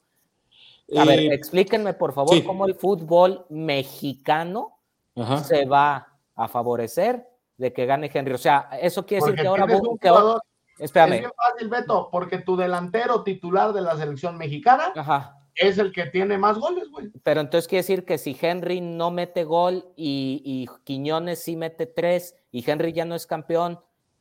[0.95, 2.43] A ver, Eh, explíquenme por favor sí.
[2.43, 4.77] cómo el fútbol mexicano
[5.15, 5.38] ajá.
[5.43, 7.25] se va a favorecer
[7.60, 8.34] de que gane Henry.
[8.34, 9.66] O sea, eso quiere decir que ahora...
[9.66, 10.41] un que ahora- jugador-
[10.80, 11.20] Es espérame.
[11.20, 15.36] bien fácil, Beto, porque tu delantero titular de la selección mexicana Ajá.
[15.55, 17.12] es el que tiene más goles, güey.
[17.22, 21.86] Pero entonces quiere decir que si Henry no mete gol y, y Quiñones sí mete
[21.86, 23.80] tres y Henry ya no es campeón,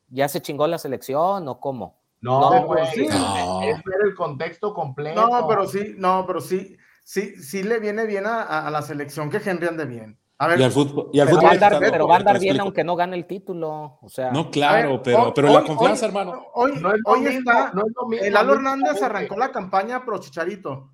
[0.09, 1.97] ¿ya se chingó la selección o cómo?
[2.21, 2.85] No, No, güey.
[2.87, 3.07] sí.
[3.07, 3.61] No.
[3.61, 5.25] Es ver el contexto completo.
[5.29, 6.75] No, pero sí, no, pero sí,
[7.05, 10.19] sí, sí le viene bien a- a la selección que Henry ande bien.
[10.41, 11.09] A ver, Y al fútbol.
[11.11, 12.63] Y al Pero fútbol va a andar, pero va a andar bien explico.
[12.63, 13.99] aunque no gane el título.
[14.01, 16.45] O sea, No, claro, ver, pero, hoy- pero la hoy- confianza, hoy- hermano.
[16.53, 19.51] Hoy, No es hoy mismo, está, no es lo mismo, el Lalo Hernández arrancó la
[19.51, 20.91] campaña pro Chicharito.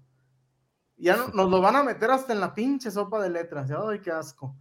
[0.98, 3.70] Ya no- nos lo van a meter hasta en la pinche sopa de letras.
[3.72, 4.56] Ay, qué asco.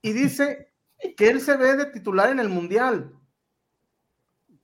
[0.00, 0.72] Y dice
[1.16, 3.12] que él se ve de titular en el Mundial.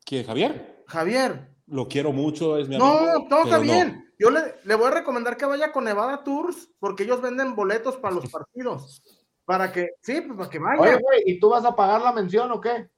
[0.06, 0.84] ¿Quién, Javier?
[0.86, 1.54] Javier.
[1.66, 2.88] Lo quiero mucho, es mi amigo.
[2.88, 3.60] No, todo está pero no.
[3.72, 4.05] bien.
[4.18, 7.96] Yo le, le voy a recomendar que vaya con Nevada Tours porque ellos venden boletos
[7.96, 9.02] para los partidos.
[9.44, 10.80] Para que, sí, pues para que vaya.
[10.80, 12.90] Oye, güey, ¿y tú vas a pagar la mención o qué?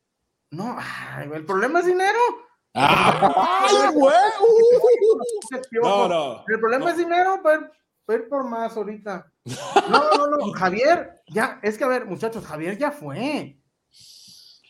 [0.51, 2.19] No, ay, el problema es dinero.
[2.75, 4.15] ¡Ay, güey!
[5.73, 6.45] No, no.
[6.47, 6.91] El problema no.
[6.91, 7.59] es dinero, pues,
[8.07, 9.31] pues por más ahorita.
[9.91, 13.61] No, no, no, Javier, ya, es que a ver, muchachos, Javier ya fue.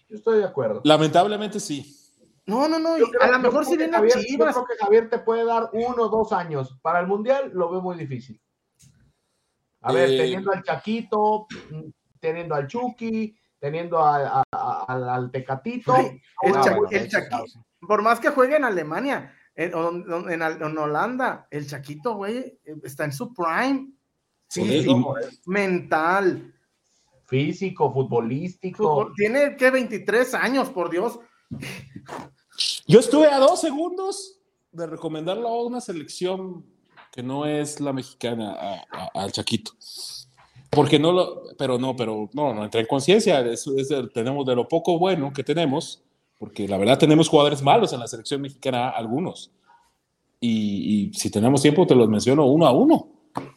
[0.09, 0.81] Yo estoy de acuerdo.
[0.85, 1.98] Lamentablemente sí.
[2.49, 4.55] No, no, no, creo- a lo mejor que viene a Javier- Chivas.
[4.57, 6.79] Yo creo que Javier te puede dar uno o dos años.
[6.83, 8.41] Para el Mundial lo veo muy difícil.
[9.83, 11.47] A ver, Eh, teniendo al Chaquito,
[12.19, 15.93] teniendo al Chucky, teniendo a- a- a- al, al Tecatito.
[15.93, 19.73] Güey, el No, Cha- bueno, el eso, Chaqui- Por más que juegue en Alemania, en,
[19.75, 23.93] en- Holanda, el Chaquito, güey, está en su prime.
[24.49, 25.05] Sí, y-
[25.47, 26.55] mental.
[27.27, 28.85] Físico, futbolístico.
[29.05, 31.21] Fútbol- Tiene que 23 años, por Dios.
[32.91, 34.41] Yo estuve a dos segundos
[34.73, 36.65] de recomendarlo a una selección
[37.13, 38.83] que no es la mexicana,
[39.13, 39.73] al Chaquito.
[40.71, 43.45] Porque no lo, pero no, pero no, no entré en conciencia,
[44.15, 46.03] tenemos de lo poco bueno que tenemos,
[46.39, 49.51] porque la verdad tenemos jugadores malos en la selección mexicana, algunos.
[50.41, 53.09] Y, y si tenemos tiempo, te los menciono uno a uno,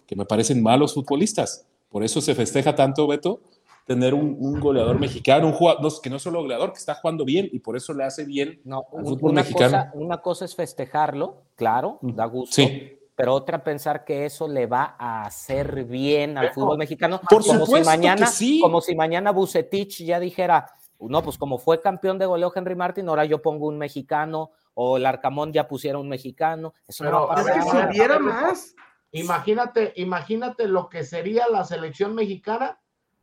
[0.07, 1.65] que me parecen malos futbolistas.
[1.87, 3.39] Por eso se festeja tanto, Beto,
[3.85, 6.95] tener un, un goleador mexicano, un jugador no, que no es solo goleador, que está
[6.95, 9.71] jugando bien y por eso le hace bien No, al fútbol una, mexicano.
[9.77, 12.55] cosa, una cosa es festejarlo, claro, da gusto.
[12.55, 12.97] Sí.
[13.15, 17.19] Pero otra pensar que eso le va a hacer bien al fútbol mexicano.
[17.29, 18.59] por como supuesto si mañana, que sí.
[18.61, 20.67] como si mañana Bucetich ya dijera,
[20.99, 24.97] no, pues como fue campeón de goleo Henry Martin, ahora yo pongo un mexicano, o
[24.97, 26.73] el Arcamón ya pusiera un mexicano.
[26.87, 27.81] Eso Pero, no va a a Es que pasar.
[27.93, 28.75] si hubiera más.
[29.11, 32.79] Imagínate, imagínate lo que sería la selección mexicana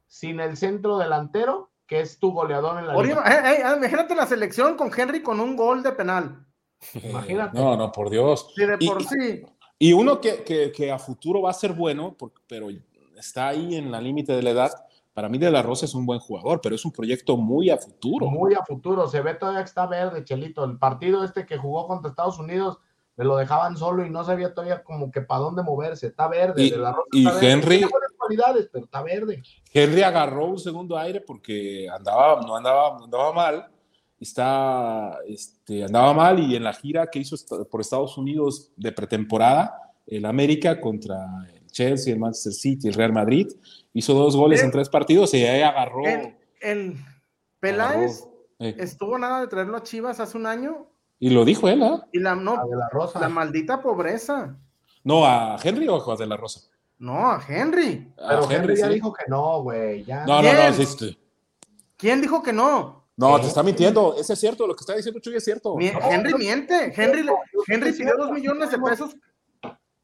[0.09, 3.22] sin el centro delantero, que es tu goleador en la Oye, liga.
[3.52, 6.44] eh, eh, imagínate la selección con Henry con un gol de penal.
[7.02, 7.56] Imagínate.
[7.59, 8.50] No, no, por Dios.
[8.54, 9.42] Si de Y- por y- sí.
[9.78, 12.68] Y uno que, que, que a futuro va a ser bueno, por- pero
[13.16, 14.70] está ahí en la límite de la edad.
[15.14, 17.76] Para mí De La Rosa es un buen jugador, pero es un proyecto muy a
[17.78, 18.26] futuro.
[18.26, 20.64] Muy a futuro, se ve todavía que está verde, Chelito.
[20.64, 22.78] El partido este que jugó contra Estados Unidos,
[23.16, 26.06] me lo dejaban solo y no sabía todavía como que para dónde moverse.
[26.06, 26.62] Está verde.
[26.62, 27.52] Y- de la Rosa y está verde.
[27.52, 27.88] Henry-
[28.37, 29.43] cualidades, pero está verde.
[29.72, 33.66] Henry agarró un segundo aire porque andaba, no andaba, no andaba mal.
[34.20, 37.37] Está, este, andaba mal y en la gira que hizo
[37.70, 41.24] por Estados Unidos de pretemporada, el América contra
[41.55, 43.47] el Chelsea, el Manchester City, el Real Madrid,
[43.93, 46.05] hizo dos goles Eh, en tres partidos y ahí agarró.
[46.05, 46.97] El, el
[47.61, 50.87] Peláez agarró, eh, estuvo nada de traerlo a Chivas hace un año
[51.20, 52.07] y lo dijo él, ¿ah?
[52.12, 53.20] y la, no, La de la Rosa.
[53.20, 54.57] la maldita pobreza.
[55.05, 56.61] No, a Henry o a Juan de la Rosa.
[56.99, 58.12] No, a Henry.
[58.18, 58.94] A Pero Henry ya sí.
[58.94, 60.05] dijo que no, güey.
[60.05, 60.24] Ya.
[60.26, 60.74] No, no, no, ¿Quién?
[60.74, 61.18] sí, sí.
[61.96, 63.07] ¿Quién dijo que no?
[63.16, 64.14] No, te está mintiendo.
[64.18, 64.66] Eso es cierto.
[64.66, 65.76] Lo que está diciendo Chuy es cierto.
[65.76, 66.92] Mi- Henry miente.
[66.96, 67.26] Henry,
[67.66, 69.16] Henry pidió dos millones de pesos.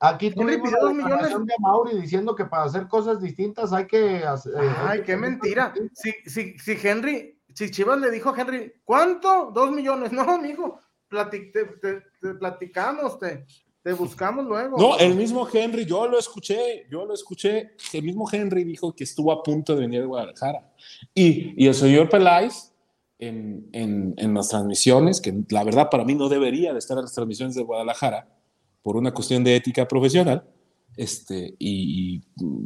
[0.01, 1.31] Aquí Henry pidió dos millones.
[1.31, 4.53] de Mauri diciendo que para hacer cosas distintas hay que hacer.
[4.55, 5.73] eh, Ay, qué mentira.
[5.95, 9.51] Si, si, si Henry, si Chivas le dijo a Henry, ¿cuánto?
[9.55, 10.11] Dos millones.
[10.35, 13.47] No, mijo, plati- te, te- te platicamos, te,
[13.85, 14.79] te buscamos luego.
[14.79, 17.73] No, el mismo Henry, yo lo escuché, yo lo escuché.
[17.93, 20.73] El mismo Henry dijo que estuvo a punto de venir a Guadalajara.
[21.15, 22.73] Y, y el señor Peláez,
[23.19, 27.03] en, en, en las transmisiones, que la verdad para mí no debería de estar en
[27.03, 28.27] las transmisiones de Guadalajara
[28.83, 30.49] por una cuestión de ética profesional,
[30.97, 32.23] este, y, y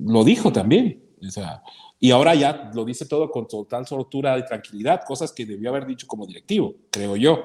[0.07, 1.03] lo dijo también.
[1.27, 1.64] O sea,
[1.99, 5.85] y ahora ya lo dice todo con total soltura y tranquilidad, cosas que debió haber
[5.85, 7.43] dicho como directivo, creo yo.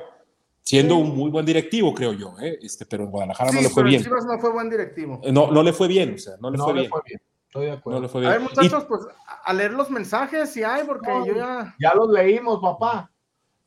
[0.65, 2.57] Siendo un muy buen directivo, creo yo, ¿eh?
[2.61, 4.03] este, pero en Guadalajara Sí, no le fue pero bien.
[4.03, 5.19] Chivas no fue buen directivo.
[5.21, 6.91] Eh, No, no le fue bien, o sea, no le No fue le bien.
[6.91, 7.21] fue bien.
[7.47, 7.99] Estoy de acuerdo.
[7.99, 8.31] No le fue A bien.
[8.31, 11.75] ver, muchachos, pues a a leer los mensajes si hay, porque No, yo ya.
[11.79, 13.11] Ya los leímos, papá.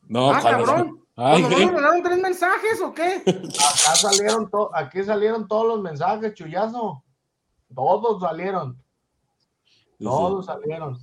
[0.07, 1.03] No, ah, cabrón.
[1.15, 1.65] Ay, ¿Nos güey.
[1.67, 3.21] mandaron tres mensajes o qué?
[3.25, 7.03] Acá salieron, to- aquí salieron todos los mensajes, chullazo.
[7.75, 8.81] Todos salieron.
[9.99, 10.97] Todos salieron.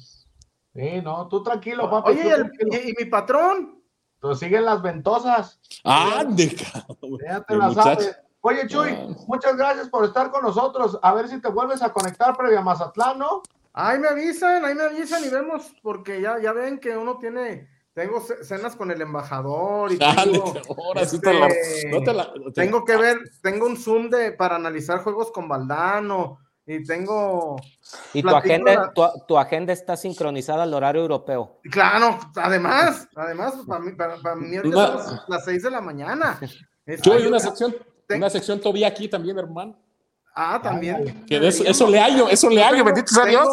[0.75, 2.11] Sí, no, tú tranquilo, papi.
[2.11, 2.71] Oye, tú ¿y, el- tranquilo.
[2.73, 3.81] y- y mi patrón?
[4.25, 5.61] Tú siguen las ventosas.
[5.85, 7.19] Ande, cabrón.
[8.41, 9.07] Oye, Chuy, Ah.
[9.27, 10.99] muchas gracias por estar con nosotros.
[11.03, 13.43] A ver si te vuelves a conectar previa a Mazatlán, ¿no?
[13.75, 17.69] Ahí me avisan, ahí me avisan y vemos, porque ya, ya ven que uno tiene,
[17.93, 20.55] tengo ce- cenas con el embajador y tengo,
[22.55, 27.57] tengo que ver, tengo un Zoom de, para analizar juegos con Valdano y tengo,
[28.15, 31.61] Y tu agenda, tu, tu agenda está sincronizada al horario europeo.
[31.71, 36.39] claro, además, además, para mí, para, para mí son las- las seis de la mañana.
[36.87, 37.75] Es- Chuy, ay, una yo- sección,
[38.07, 39.77] ten- una sección todavía aquí también, hermano.
[40.37, 41.25] Ah, también.
[41.27, 43.47] Que eso, eso le hallo, eso le hallo, bendito sea Dios.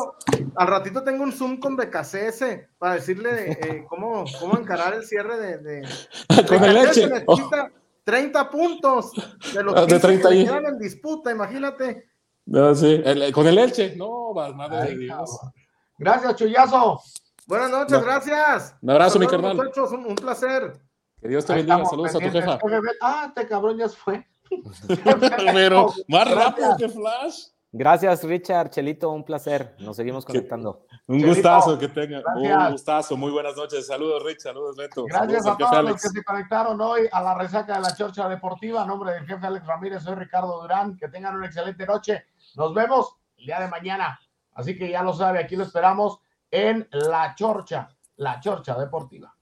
[0.56, 5.38] al ratito tengo un Zoom con BKCS para decirle eh, cómo, cómo encarar el cierre
[5.38, 5.58] de.
[5.60, 5.82] de
[6.48, 7.06] Con el leche.
[7.28, 7.72] Oh, necesita
[8.04, 9.12] 30 puntos
[9.54, 12.10] de los Ah, de 15 30 que quedan en disputa, imagínate.
[12.52, 13.96] No, sí, el- con el Elche.
[13.96, 15.38] No, madre Ay, de Dios.
[15.40, 15.54] cabrón.
[15.98, 17.02] Gracias, Chuyazo.
[17.48, 18.02] Buenas noches, No.
[18.04, 18.76] gracias.
[18.82, 19.56] Un abrazo, mi carnal.
[19.56, 20.74] muchachos, un, un placer.
[21.22, 21.86] Que Dios te Ahí bendiga.
[21.86, 22.60] Saludos a tu jefa.
[23.02, 24.26] Ah, este cabrón ya se fue.
[25.54, 26.38] Pero más Gracias.
[26.46, 27.44] rápido que Flash.
[27.74, 29.76] Gracias, Richard, Chelito, un placer.
[29.80, 30.86] Nos seguimos conectando.
[31.08, 32.22] Un Chelito, gustazo que tengan.
[32.22, 32.66] gracias.
[32.66, 33.18] Un gustazo.
[33.18, 33.88] Muy buenas noches.
[33.88, 34.40] Saludos, Rich.
[34.40, 35.06] Saludos, Beto.
[35.06, 38.28] Gracias Saludos a todos los que se conectaron hoy a la resaca de la Chorcha
[38.28, 38.84] Deportiva.
[38.84, 40.98] A nombre del jefe Alex Ramírez, soy Ricardo Durán.
[40.98, 42.26] Que tengan una excelente noche.
[42.56, 44.20] Nos vemos el día de mañana.
[44.54, 46.20] Así que ya lo sabe, aquí lo esperamos
[46.50, 49.34] en la Chorcha, la Chorcha Deportiva.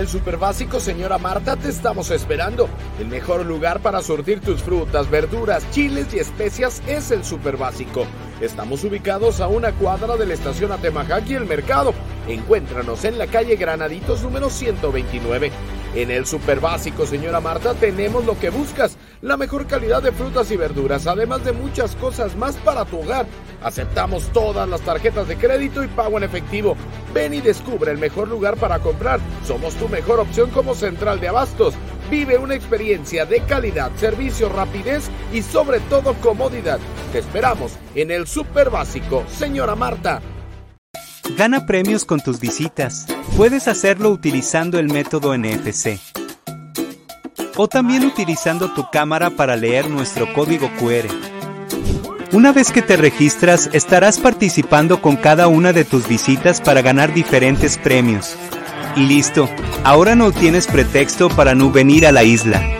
[0.00, 2.68] El Super Básico, señora Marta, te estamos esperando.
[2.98, 8.06] El mejor lugar para surtir tus frutas, verduras, chiles y especias es el Super Básico.
[8.40, 11.92] Estamos ubicados a una cuadra de la estación Atemajac y el mercado.
[12.26, 15.52] Encuéntranos en la calle Granaditos número 129.
[15.92, 20.48] En el Super Básico, señora Marta, tenemos lo que buscas, la mejor calidad de frutas
[20.52, 23.26] y verduras, además de muchas cosas más para tu hogar.
[23.60, 26.76] Aceptamos todas las tarjetas de crédito y pago en efectivo.
[27.12, 29.18] Ven y descubre el mejor lugar para comprar.
[29.44, 31.74] Somos tu mejor opción como central de abastos.
[32.08, 36.78] Vive una experiencia de calidad, servicio, rapidez y sobre todo comodidad.
[37.10, 40.22] Te esperamos en el Super Básico, señora Marta.
[41.36, 43.06] Gana premios con tus visitas.
[43.36, 45.98] Puedes hacerlo utilizando el método NFC.
[47.56, 51.08] O también utilizando tu cámara para leer nuestro código QR.
[52.32, 57.12] Una vez que te registras, estarás participando con cada una de tus visitas para ganar
[57.12, 58.36] diferentes premios.
[58.96, 59.48] Y listo,
[59.84, 62.79] ahora no tienes pretexto para no venir a la isla.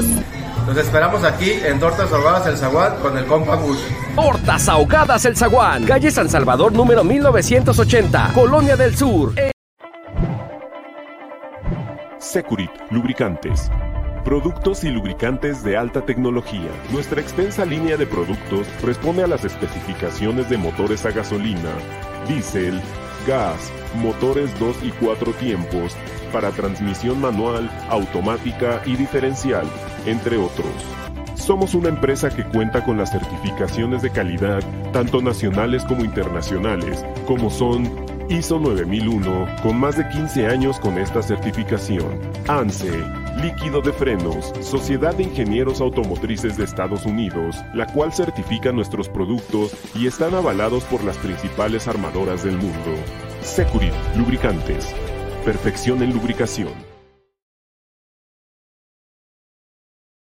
[0.00, 3.78] Los esperamos aquí en Tortas Ahogadas El Zaguán con el compa Gus.
[4.14, 9.34] Tortas Ahogadas El Zaguán, calle San Salvador número 1980, Colonia del Sur.
[12.18, 13.70] Securit Lubricantes.
[14.24, 16.70] Productos y lubricantes de alta tecnología.
[16.90, 21.70] Nuestra extensa línea de productos responde a las especificaciones de motores a gasolina,
[22.28, 22.80] diésel,
[23.26, 25.96] gas, motores 2 y 4 tiempos,
[26.32, 29.66] para transmisión manual, automática y diferencial,
[30.06, 30.66] entre otros.
[31.34, 37.50] Somos una empresa que cuenta con las certificaciones de calidad, tanto nacionales como internacionales, como
[37.50, 37.90] son
[38.28, 42.20] ISO 9001, con más de 15 años con esta certificación.
[42.48, 43.04] ANSE,
[43.42, 49.74] Líquido de Frenos, Sociedad de Ingenieros Automotrices de Estados Unidos, la cual certifica nuestros productos
[49.94, 52.94] y están avalados por las principales armadoras del mundo.
[53.42, 54.94] Securit, Lubricantes.
[55.44, 56.91] Perfección en lubricación.